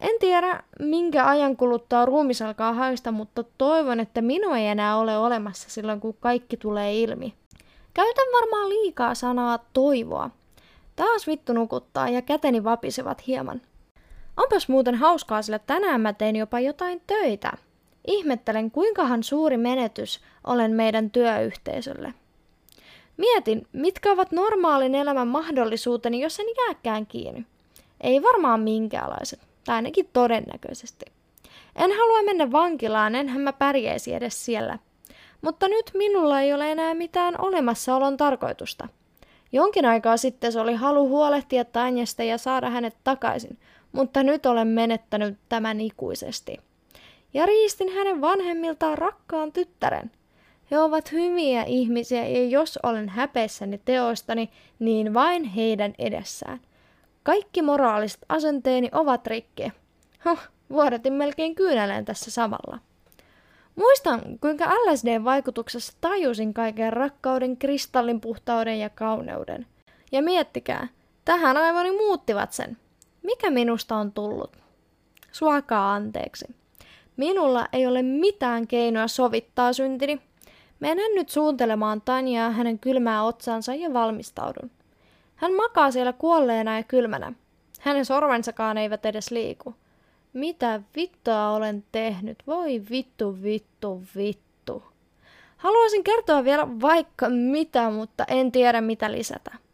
En 0.00 0.18
tiedä, 0.20 0.62
minkä 0.80 1.26
ajan 1.26 1.56
kuluttaa 1.56 2.06
ruumis 2.06 2.42
alkaa 2.42 2.72
haista, 2.72 3.12
mutta 3.12 3.44
toivon, 3.58 4.00
että 4.00 4.22
minua 4.22 4.58
ei 4.58 4.66
enää 4.66 4.96
ole 4.96 5.18
olemassa 5.18 5.70
silloin, 5.70 6.00
kun 6.00 6.16
kaikki 6.20 6.56
tulee 6.56 7.00
ilmi. 7.00 7.34
Käytän 7.94 8.26
varmaan 8.40 8.68
liikaa 8.68 9.14
sanaa 9.14 9.58
toivoa. 9.72 10.30
Taas 10.96 11.26
vittu 11.26 11.52
nukuttaa 11.52 12.08
ja 12.08 12.22
käteni 12.22 12.64
vapisevat 12.64 13.26
hieman. 13.26 13.60
Onpas 14.36 14.68
muuten 14.68 14.94
hauskaa, 14.94 15.42
sillä 15.42 15.58
tänään 15.58 16.00
mä 16.00 16.12
tein 16.12 16.36
jopa 16.36 16.60
jotain 16.60 17.02
töitä. 17.06 17.52
Ihmettelen, 18.06 18.70
kuinkahan 18.70 19.22
suuri 19.22 19.56
menetys 19.56 20.20
olen 20.44 20.72
meidän 20.72 21.10
työyhteisölle. 21.10 22.14
Mietin, 23.16 23.66
mitkä 23.72 24.12
ovat 24.12 24.32
normaalin 24.32 24.94
elämän 24.94 25.28
mahdollisuuteni, 25.28 26.20
jos 26.20 26.40
en 26.40 26.46
jääkään 26.58 27.06
kiinni. 27.06 27.46
Ei 28.00 28.22
varmaan 28.22 28.60
minkäänlaiset, 28.60 29.40
tai 29.64 29.76
ainakin 29.76 30.08
todennäköisesti. 30.12 31.04
En 31.76 31.90
halua 31.98 32.22
mennä 32.22 32.52
vankilaan, 32.52 33.14
enhän 33.14 33.40
mä 33.40 33.52
pärjäisi 33.52 34.14
edes 34.14 34.44
siellä. 34.44 34.78
Mutta 35.42 35.68
nyt 35.68 35.90
minulla 35.94 36.40
ei 36.40 36.54
ole 36.54 36.72
enää 36.72 36.94
mitään 36.94 37.34
olemassaolon 37.40 38.16
tarkoitusta. 38.16 38.88
Jonkin 39.52 39.84
aikaa 39.84 40.16
sitten 40.16 40.52
se 40.52 40.60
oli 40.60 40.74
halu 40.74 41.08
huolehtia 41.08 41.64
Tanjasta 41.64 42.22
ja 42.22 42.38
saada 42.38 42.70
hänet 42.70 42.96
takaisin, 43.04 43.58
mutta 43.96 44.22
nyt 44.22 44.46
olen 44.46 44.68
menettänyt 44.68 45.38
tämän 45.48 45.80
ikuisesti. 45.80 46.60
Ja 47.34 47.46
riistin 47.46 47.88
hänen 47.88 48.20
vanhemmiltaan 48.20 48.98
rakkaan 48.98 49.52
tyttären. 49.52 50.10
He 50.70 50.78
ovat 50.78 51.12
hyviä 51.12 51.62
ihmisiä 51.64 52.26
ja 52.26 52.44
jos 52.44 52.78
olen 52.82 53.08
häpeissäni 53.08 53.80
teoistani, 53.84 54.50
niin 54.78 55.14
vain 55.14 55.44
heidän 55.44 55.94
edessään. 55.98 56.60
Kaikki 57.22 57.62
moraaliset 57.62 58.20
asenteeni 58.28 58.88
ovat 58.92 59.26
rikki. 59.26 59.72
Huh, 60.24 60.38
vuodatin 60.70 61.12
melkein 61.12 61.54
kyyneleen 61.54 62.04
tässä 62.04 62.30
samalla. 62.30 62.78
Muistan, 63.76 64.20
kuinka 64.40 64.64
LSDn 64.64 65.24
vaikutuksessa 65.24 65.92
tajusin 66.00 66.54
kaiken 66.54 66.92
rakkauden, 66.92 67.56
kristallin 67.56 68.20
puhtauden 68.20 68.78
ja 68.78 68.90
kauneuden. 68.90 69.66
Ja 70.12 70.22
miettikää, 70.22 70.88
tähän 71.24 71.56
aivoni 71.56 71.90
muuttivat 71.90 72.52
sen. 72.52 72.76
Mikä 73.26 73.50
minusta 73.50 73.96
on 73.96 74.12
tullut? 74.12 74.56
Suokaa 75.32 75.94
anteeksi. 75.94 76.44
Minulla 77.16 77.68
ei 77.72 77.86
ole 77.86 78.02
mitään 78.02 78.66
keinoa 78.66 79.08
sovittaa 79.08 79.72
syntini. 79.72 80.20
Menen 80.80 81.14
nyt 81.14 81.28
suuntelemaan 81.28 82.00
Tanjaa 82.00 82.50
hänen 82.50 82.78
kylmää 82.78 83.24
otsansa 83.24 83.74
ja 83.74 83.92
valmistaudun. 83.92 84.70
Hän 85.36 85.52
makaa 85.52 85.90
siellä 85.90 86.12
kuolleena 86.12 86.76
ja 86.76 86.82
kylmänä. 86.82 87.32
Hänen 87.80 88.04
sormensakaan 88.04 88.78
eivät 88.78 89.06
edes 89.06 89.30
liiku. 89.30 89.74
Mitä 90.32 90.80
vittua 90.96 91.50
olen 91.50 91.84
tehnyt? 91.92 92.42
Voi 92.46 92.82
vittu, 92.90 93.42
vittu, 93.42 94.02
vittu. 94.16 94.82
Haluaisin 95.56 96.04
kertoa 96.04 96.44
vielä 96.44 96.68
vaikka 96.80 97.28
mitä, 97.28 97.90
mutta 97.90 98.24
en 98.28 98.52
tiedä 98.52 98.80
mitä 98.80 99.12
lisätä. 99.12 99.65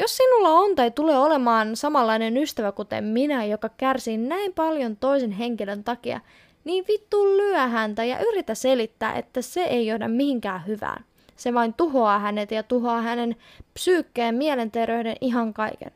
Jos 0.00 0.16
sinulla 0.16 0.48
on 0.48 0.74
tai 0.74 0.90
tulee 0.90 1.18
olemaan 1.18 1.76
samanlainen 1.76 2.36
ystävä 2.36 2.72
kuten 2.72 3.04
minä, 3.04 3.44
joka 3.44 3.70
kärsii 3.76 4.16
näin 4.16 4.54
paljon 4.54 4.96
toisen 4.96 5.30
henkilön 5.30 5.84
takia, 5.84 6.20
niin 6.64 6.84
vittu 6.88 7.24
lyö 7.36 7.58
häntä 7.58 8.04
ja 8.04 8.18
yritä 8.18 8.54
selittää, 8.54 9.14
että 9.14 9.42
se 9.42 9.62
ei 9.62 9.86
johda 9.86 10.08
mihinkään 10.08 10.66
hyvään. 10.66 11.04
Se 11.36 11.54
vain 11.54 11.74
tuhoaa 11.74 12.18
hänet 12.18 12.50
ja 12.50 12.62
tuhoaa 12.62 13.02
hänen 13.02 13.36
psyykkeen, 13.74 14.34
mielenterveyden, 14.34 15.16
ihan 15.20 15.54
kaiken. 15.54 15.90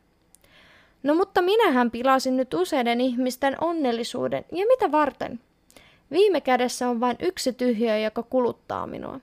No 1.03 1.15
mutta 1.15 1.43
minähän 1.43 1.91
pilasin 1.91 2.37
nyt 2.37 2.55
useiden 2.55 3.01
ihmisten 3.01 3.57
onnellisuuden, 3.61 4.45
ja 4.53 4.67
mitä 4.67 4.93
varten? 4.93 5.41
Viime 6.11 6.41
kädessä 6.41 6.89
on 6.89 7.01
vain 7.01 7.17
yksi 7.21 7.53
tyhjö, 7.53 7.99
joka 7.99 8.23
kuluttaa 8.23 8.87
minua. 8.87 9.21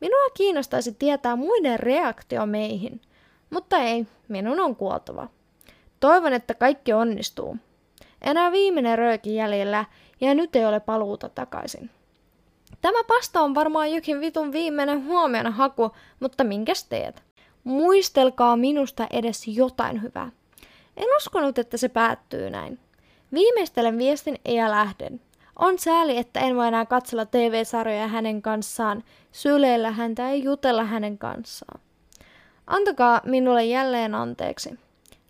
Minua 0.00 0.30
kiinnostaisi 0.34 0.92
tietää 0.98 1.36
muiden 1.36 1.80
reaktio 1.80 2.46
meihin, 2.46 3.00
mutta 3.50 3.76
ei, 3.78 4.06
minun 4.28 4.60
on 4.60 4.76
kuoltava. 4.76 5.28
Toivon, 6.00 6.32
että 6.32 6.54
kaikki 6.54 6.92
onnistuu. 6.92 7.56
Enää 8.22 8.52
viimeinen 8.52 8.98
rööki 8.98 9.34
jäljellä, 9.34 9.84
ja 10.20 10.34
nyt 10.34 10.56
ei 10.56 10.66
ole 10.66 10.80
paluuta 10.80 11.28
takaisin. 11.28 11.90
Tämä 12.80 13.04
pasta 13.04 13.40
on 13.40 13.54
varmaan 13.54 13.92
jokin 13.92 14.20
vitun 14.20 14.52
viimeinen 14.52 15.06
huomiona 15.06 15.50
haku, 15.50 15.90
mutta 16.20 16.44
minkäs 16.44 16.84
teet? 16.84 17.22
Muistelkaa 17.64 18.56
minusta 18.56 19.06
edes 19.10 19.48
jotain 19.48 20.02
hyvää. 20.02 20.30
En 20.96 21.06
uskonut, 21.16 21.58
että 21.58 21.76
se 21.76 21.88
päättyy 21.88 22.50
näin. 22.50 22.78
Viimeistelen 23.32 23.98
viestin 23.98 24.38
ja 24.48 24.70
lähden. 24.70 25.20
On 25.56 25.78
sääli, 25.78 26.18
että 26.18 26.40
en 26.40 26.56
voi 26.56 26.68
enää 26.68 26.86
katsella 26.86 27.26
TV-sarjoja 27.26 28.08
hänen 28.08 28.42
kanssaan, 28.42 29.04
syleillä 29.32 29.90
häntä 29.90 30.22
ja 30.22 30.34
jutella 30.34 30.84
hänen 30.84 31.18
kanssaan. 31.18 31.80
Antakaa 32.68 33.20
minulle 33.24 33.64
jälleen 33.64 34.14
anteeksi. 34.14 34.78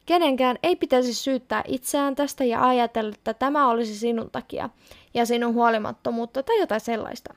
Kenenkään 0.07 0.59
ei 0.63 0.77
pitäisi 0.77 1.15
syyttää 1.15 1.65
itseään 1.67 2.15
tästä 2.15 2.45
ja 2.45 2.69
ajatella, 2.69 3.13
että 3.15 3.35
tämä 3.35 3.69
olisi 3.69 3.95
sinun 3.95 4.31
takia 4.31 4.71
ja 5.15 5.27
sinun 5.27 5.55
huolimattomuutta 5.55 6.43
tai 6.43 6.61
jotain 6.61 6.81
sellaista. 6.81 7.35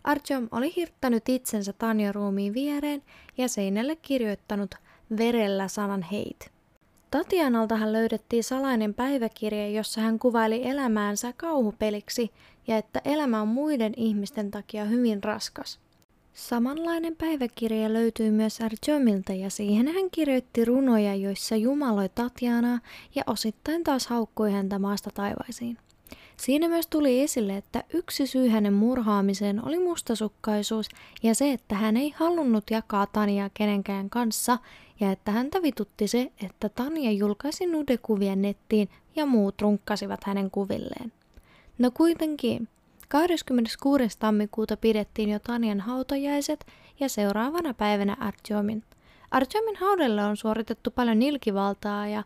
Artyom 0.04 0.48
oli 0.50 0.72
hirttänyt 0.76 1.28
itsensä 1.28 1.72
Tanja 1.72 2.12
ruumiin 2.12 2.54
viereen 2.54 3.02
ja 3.38 3.48
seinälle 3.48 3.96
kirjoittanut 3.96 4.74
verellä 5.16 5.68
sanan 5.68 6.02
heit. 6.02 6.52
Tatianaltahan 7.10 7.92
löydettiin 7.92 8.44
salainen 8.44 8.94
päiväkirja, 8.94 9.68
jossa 9.68 10.00
hän 10.00 10.18
kuvaili 10.18 10.68
elämäänsä 10.68 11.32
kauhupeliksi 11.36 12.30
ja 12.66 12.78
että 12.78 13.00
elämä 13.04 13.42
on 13.42 13.48
muiden 13.48 13.92
ihmisten 13.96 14.50
takia 14.50 14.84
hyvin 14.84 15.24
raskas. 15.24 15.80
Samanlainen 16.34 17.16
päiväkirja 17.16 17.92
löytyy 17.92 18.30
myös 18.30 18.58
Arjomilta 18.60 19.32
ja 19.32 19.50
siihen 19.50 19.88
hän 19.88 20.10
kirjoitti 20.10 20.64
runoja, 20.64 21.14
joissa 21.14 21.56
jumaloi 21.56 22.08
Tatjanaa 22.08 22.78
ja 23.14 23.22
osittain 23.26 23.84
taas 23.84 24.06
haukkui 24.06 24.52
häntä 24.52 24.78
maasta 24.78 25.10
taivaisiin. 25.14 25.78
Siinä 26.42 26.68
myös 26.68 26.86
tuli 26.86 27.20
esille, 27.20 27.56
että 27.56 27.84
yksi 27.94 28.26
syy 28.26 28.48
hänen 28.48 28.72
murhaamiseen 28.72 29.66
oli 29.66 29.78
mustasukkaisuus 29.78 30.88
ja 31.22 31.34
se, 31.34 31.52
että 31.52 31.74
hän 31.74 31.96
ei 31.96 32.14
halunnut 32.16 32.70
jakaa 32.70 33.06
Taniaa 33.06 33.50
kenenkään 33.54 34.10
kanssa 34.10 34.58
ja 35.00 35.12
että 35.12 35.32
häntä 35.32 35.62
vitutti 35.62 36.08
se, 36.08 36.32
että 36.44 36.68
Tania 36.68 37.12
julkaisi 37.12 37.66
nudekuvia 37.66 38.36
nettiin 38.36 38.88
ja 39.16 39.26
muut 39.26 39.62
runkkasivat 39.62 40.24
hänen 40.24 40.50
kuvilleen. 40.50 41.12
No 41.78 41.90
kuitenkin, 41.90 42.68
26. 43.08 44.18
tammikuuta 44.18 44.76
pidettiin 44.76 45.28
jo 45.28 45.38
Tanian 45.38 45.80
hautajaiset 45.80 46.66
ja 47.00 47.08
seuraavana 47.08 47.74
päivänä 47.74 48.16
Artjomin. 48.20 48.82
Artjomin 49.30 49.76
haudalle 49.76 50.24
on 50.24 50.36
suoritettu 50.36 50.90
paljon 50.90 51.18
nilkivaltaa 51.18 52.06
ja 52.06 52.22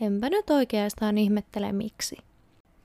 enpä 0.00 0.30
nyt 0.30 0.50
oikeastaan 0.50 1.18
ihmettele 1.18 1.72
miksi. 1.72 2.27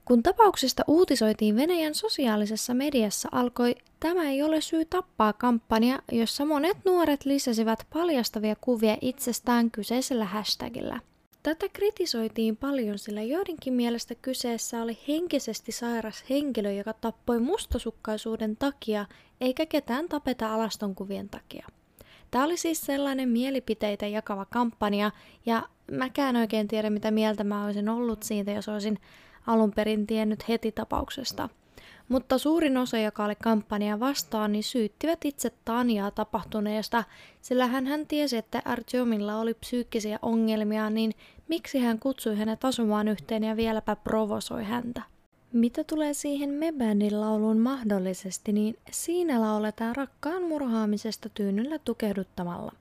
Kun 0.05 0.23
tapauksesta 0.23 0.83
uutisoitiin 0.87 1.55
Venäjän 1.55 1.95
sosiaalisessa 1.95 2.73
mediassa, 2.73 3.29
alkoi 3.31 3.75
Tämä 4.03 4.29
ei 4.29 4.43
ole 4.43 4.61
syy 4.61 4.85
tappaa 4.85 5.33
kampanja, 5.33 5.99
jossa 6.11 6.45
monet 6.45 6.77
nuoret 6.85 7.25
lisäsivät 7.25 7.87
paljastavia 7.93 8.55
kuvia 8.61 8.97
itsestään 9.01 9.71
kyseisellä 9.71 10.25
hashtagillä. 10.25 10.99
Tätä 11.43 11.65
kritisoitiin 11.73 12.57
paljon, 12.57 12.99
sillä 12.99 13.21
joidenkin 13.21 13.73
mielestä 13.73 14.15
kyseessä 14.15 14.81
oli 14.81 14.97
henkisesti 15.07 15.71
sairas 15.71 16.23
henkilö, 16.29 16.71
joka 16.71 16.93
tappoi 16.93 17.39
mustasukkaisuuden 17.39 18.57
takia, 18.57 19.05
eikä 19.41 19.65
ketään 19.65 20.09
tapeta 20.09 20.53
alastonkuvien 20.53 21.29
takia. 21.29 21.67
Tämä 22.31 22.45
oli 22.45 22.57
siis 22.57 22.81
sellainen 22.81 23.29
mielipiteitä 23.29 24.07
jakava 24.07 24.45
kampanja, 24.45 25.11
ja 25.45 25.63
mäkään 25.91 26.35
oikein 26.35 26.67
tiedä, 26.67 26.89
mitä 26.89 27.11
mieltä 27.11 27.43
mä 27.43 27.65
olisin 27.65 27.89
ollut 27.89 28.23
siitä, 28.23 28.51
jos 28.51 28.69
olisin 28.69 28.99
alun 29.47 29.71
perin 29.71 30.07
tiennyt 30.07 30.47
heti 30.49 30.71
tapauksesta. 30.71 31.49
Mutta 32.09 32.37
suurin 32.37 32.77
osa, 32.77 32.97
joka 32.97 33.25
oli 33.25 33.35
kampanjaa 33.35 33.99
vastaan, 33.99 34.51
niin 34.51 34.63
syyttivät 34.63 35.25
itse 35.25 35.51
Tanjaa 35.65 36.11
tapahtuneesta, 36.11 37.03
sillä 37.41 37.67
hän, 37.67 37.87
hän 37.87 38.07
tiesi, 38.07 38.37
että 38.37 38.61
Artyomilla 38.65 39.39
oli 39.39 39.53
psyykkisiä 39.53 40.19
ongelmia, 40.21 40.89
niin 40.89 41.11
miksi 41.47 41.79
hän 41.79 41.99
kutsui 41.99 42.37
hänet 42.37 42.65
asumaan 42.65 43.07
yhteen 43.07 43.43
ja 43.43 43.55
vieläpä 43.57 43.95
provosoi 43.95 44.63
häntä. 44.63 45.01
Mitä 45.53 45.83
tulee 45.83 46.13
siihen 46.13 46.49
Mebändin 46.49 47.21
lauluun 47.21 47.57
mahdollisesti, 47.57 48.51
niin 48.51 48.77
siinä 48.91 49.41
lauletaan 49.41 49.95
rakkaan 49.95 50.43
murhaamisesta 50.43 51.29
tyynyllä 51.29 51.79
tukehduttamalla. 51.79 52.71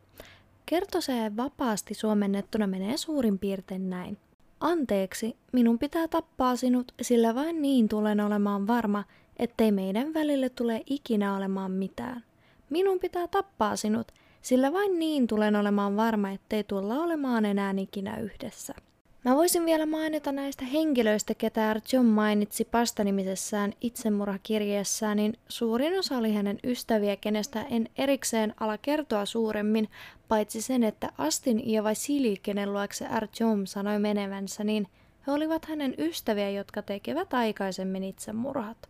Kertoseen 0.67 1.37
vapaasti 1.37 1.95
suomennettuna 1.95 2.67
menee 2.67 2.97
suurin 2.97 3.39
piirtein 3.39 3.91
näin. 3.91 4.19
Anteeksi, 4.63 5.37
minun 5.53 5.79
pitää 5.79 6.09
tappaa 6.09 6.57
sinut, 6.57 6.93
sillä 7.03 7.35
vain 7.35 7.63
niin 7.63 7.89
tulen 7.89 8.21
olemaan 8.21 8.67
varma, 8.67 9.05
ettei 9.37 9.73
meidän 9.73 10.15
välille 10.15 10.49
tule 10.49 10.83
ikinä 10.87 11.37
olemaan 11.37 11.71
mitään. 11.71 12.25
Minun 12.71 12.99
pitää 13.01 13.29
tappaa 13.29 13.77
sinut, 13.77 14.13
sillä 14.43 14.73
vain 14.73 14.99
niin 14.99 15.27
tulen 15.27 15.57
olemaan 15.57 15.97
varma, 15.97 16.31
ettei 16.31 16.65
tulla 16.65 16.95
olemaan 16.95 17.45
enää 17.45 17.75
ikinä 17.79 18.17
yhdessä. 18.17 18.75
Mä 19.25 19.37
voisin 19.37 19.67
vielä 19.67 19.87
mainita 19.87 20.33
näistä 20.33 20.65
henkilöistä, 20.65 21.35
ketä 21.35 21.81
John 21.93 22.07
mainitsi 22.07 22.65
pastanimisessään 22.65 23.73
itsemurhakirjeessään, 23.81 25.17
niin 25.17 25.39
suurin 25.49 25.99
osa 25.99 26.19
oli 26.19 26.33
hänen 26.33 26.59
ystäviä, 26.65 27.17
kenestä 27.17 27.63
en 27.63 27.89
erikseen 27.99 28.55
ala 28.61 28.79
kertoa 28.79 29.27
suuremmin, 29.27 29.89
paitsi 30.29 30.63
sen, 30.63 30.83
että 30.83 31.13
Astin 31.19 31.71
ja 31.71 31.85
Vasili, 31.85 32.37
kenen 32.43 32.73
luokse 32.73 33.07
Artyom 33.07 33.67
sanoi 33.67 33.99
menevänsä, 33.99 34.65
niin 34.65 34.87
he 35.27 35.33
olivat 35.33 35.65
hänen 35.65 35.95
ystäviä, 35.99 36.51
jotka 36.51 36.83
tekevät 36.83 37.35
aikaisemmin 37.35 38.05
itsemurhat. 38.05 38.89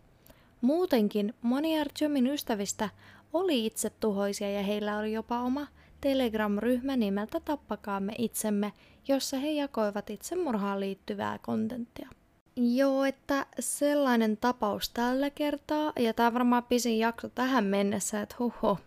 Muutenkin 0.61 1.33
moni 1.41 1.79
Artyomin 1.79 2.27
ystävistä 2.27 2.89
oli 3.33 3.65
itse 3.65 3.89
tuhoisia 3.89 4.51
ja 4.51 4.63
heillä 4.63 4.97
oli 4.97 5.13
jopa 5.13 5.39
oma 5.39 5.67
Telegram-ryhmä 6.01 6.95
nimeltä 6.95 7.39
Tappakaamme 7.39 8.13
itsemme, 8.17 8.73
jossa 9.07 9.37
he 9.37 9.51
jakoivat 9.51 10.09
itsemurhaan 10.09 10.79
liittyvää 10.79 11.39
kontenttia. 11.41 12.09
Joo, 12.55 13.05
että 13.05 13.45
sellainen 13.59 14.37
tapaus 14.37 14.89
tällä 14.89 15.29
kertaa, 15.29 15.93
ja 15.99 16.13
tämä 16.13 16.33
varmaan 16.33 16.63
pisin 16.63 16.99
jakso 16.99 17.29
tähän 17.29 17.63
mennessä, 17.63 18.21
että 18.21 18.35
huhu. 18.39 18.79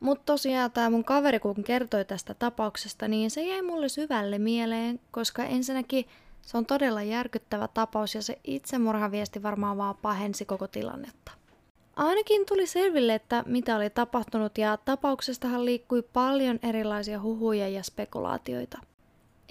Mutta 0.00 0.24
tosiaan 0.24 0.70
tämä 0.70 0.90
mun 0.90 1.04
kaveri, 1.04 1.38
kun 1.38 1.64
kertoi 1.64 2.04
tästä 2.04 2.34
tapauksesta, 2.34 3.08
niin 3.08 3.30
se 3.30 3.42
jäi 3.42 3.62
mulle 3.62 3.88
syvälle 3.88 4.38
mieleen, 4.38 5.00
koska 5.10 5.44
ensinnäkin 5.44 6.04
se 6.42 6.58
on 6.58 6.66
todella 6.66 7.02
järkyttävä 7.02 7.68
tapaus 7.68 8.14
ja 8.14 8.22
se 8.22 8.38
itsemurhaviesti 8.44 9.42
varmaan 9.42 9.76
vaan 9.76 9.96
pahensi 10.02 10.44
koko 10.44 10.68
tilannetta. 10.68 11.32
Ainakin 11.96 12.46
tuli 12.46 12.66
selville, 12.66 13.14
että 13.14 13.44
mitä 13.46 13.76
oli 13.76 13.90
tapahtunut 13.90 14.58
ja 14.58 14.76
tapauksestahan 14.76 15.64
liikkui 15.64 16.02
paljon 16.02 16.58
erilaisia 16.62 17.20
huhuja 17.20 17.68
ja 17.68 17.82
spekulaatioita. 17.82 18.78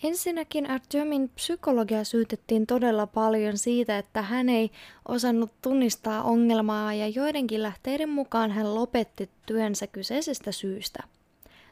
Ensinnäkin 0.03 0.69
Artyomin 0.69 1.29
psykologia 1.29 2.03
syytettiin 2.03 2.67
todella 2.67 3.07
paljon 3.07 3.57
siitä, 3.57 3.97
että 3.97 4.21
hän 4.21 4.49
ei 4.49 4.71
osannut 5.07 5.51
tunnistaa 5.61 6.23
ongelmaa 6.23 6.93
ja 6.93 7.07
joidenkin 7.07 7.63
lähteiden 7.63 8.09
mukaan 8.09 8.51
hän 8.51 8.75
lopetti 8.75 9.29
työnsä 9.45 9.87
kyseisestä 9.87 10.51
syystä. 10.51 11.03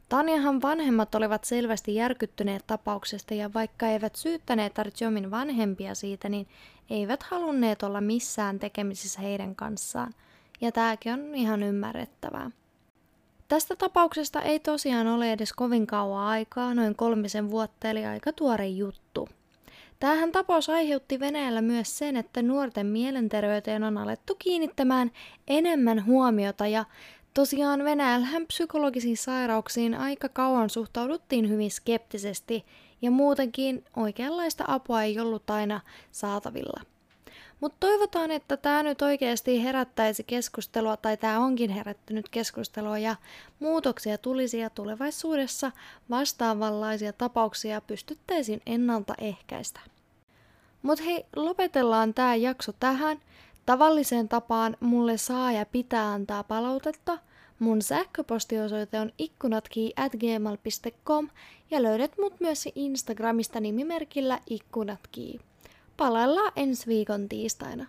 Tanjahan 0.09 0.61
vanhemmat 0.61 1.15
olivat 1.15 1.43
selvästi 1.43 1.95
järkyttyneet 1.95 2.63
tapauksesta 2.67 3.33
ja 3.33 3.53
vaikka 3.53 3.87
eivät 3.87 4.15
syyttäneet 4.15 4.79
Artyomin 4.79 5.31
vanhempia 5.31 5.95
siitä, 5.95 6.29
niin 6.29 6.47
eivät 6.89 7.23
halunneet 7.23 7.83
olla 7.83 8.01
missään 8.01 8.59
tekemisissä 8.59 9.21
heidän 9.21 9.55
kanssaan. 9.55 10.13
Ja 10.61 10.71
tämäkin 10.71 11.13
on 11.13 11.35
ihan 11.35 11.63
ymmärrettävää. 11.63 12.51
Tästä 13.47 13.75
tapauksesta 13.75 14.41
ei 14.41 14.59
tosiaan 14.59 15.07
ole 15.07 15.31
edes 15.31 15.53
kovin 15.53 15.87
kauan 15.87 16.23
aikaa, 16.23 16.73
noin 16.73 16.95
kolmisen 16.95 17.51
vuotta, 17.51 17.89
eli 17.89 18.05
aika 18.05 18.33
tuore 18.33 18.67
juttu. 18.67 19.29
Tämähän 19.99 20.31
tapaus 20.31 20.69
aiheutti 20.69 21.19
Venäjällä 21.19 21.61
myös 21.61 21.97
sen, 21.97 22.17
että 22.17 22.41
nuorten 22.41 22.85
mielenterveyteen 22.85 23.83
on 23.83 23.97
alettu 23.97 24.35
kiinnittämään 24.35 25.11
enemmän 25.47 26.05
huomiota 26.05 26.67
ja 26.67 26.85
tosiaan 27.33 27.83
Venäjällähän 27.83 28.47
psykologisiin 28.47 29.17
sairauksiin 29.17 29.93
aika 29.95 30.29
kauan 30.29 30.69
suhtauduttiin 30.69 31.49
hyvin 31.49 31.71
skeptisesti 31.71 32.65
ja 33.01 33.11
muutenkin 33.11 33.83
oikeanlaista 33.95 34.63
apua 34.67 35.03
ei 35.03 35.19
ollut 35.19 35.49
aina 35.49 35.81
saatavilla. 36.11 36.81
Mutta 37.59 37.77
toivotaan, 37.79 38.31
että 38.31 38.57
tämä 38.57 38.83
nyt 38.83 39.01
oikeasti 39.01 39.63
herättäisi 39.63 40.23
keskustelua, 40.23 40.97
tai 40.97 41.17
tämä 41.17 41.39
onkin 41.39 41.69
herättänyt 41.69 42.29
keskustelua, 42.29 42.97
ja 42.97 43.15
muutoksia 43.59 44.17
tulisi 44.17 44.59
ja 44.59 44.69
tulevaisuudessa 44.69 45.71
vastaavanlaisia 46.09 47.13
tapauksia 47.13 47.81
pystyttäisiin 47.81 48.61
ennaltaehkäistä. 48.65 49.79
Mutta 50.81 51.03
hei, 51.03 51.25
lopetellaan 51.35 52.13
tämä 52.13 52.35
jakso 52.35 52.71
tähän. 52.79 53.19
Tavalliseen 53.65 54.29
tapaan 54.29 54.77
mulle 54.79 55.17
saa 55.17 55.51
ja 55.51 55.65
pitää 55.65 56.13
antaa 56.13 56.43
palautetta. 56.43 57.17
Mun 57.59 57.81
sähköpostiosoite 57.81 58.99
on 58.99 59.11
ikkunatki.gmail.com 59.17 61.29
ja 61.71 61.83
löydät 61.83 62.11
mut 62.21 62.39
myös 62.39 62.67
Instagramista 62.75 63.59
nimimerkillä 63.59 64.39
ikkunatki. 64.49 65.39
Palaillaan 65.97 66.51
ensi 66.55 66.87
viikon 66.87 67.29
tiistaina. 67.29 67.85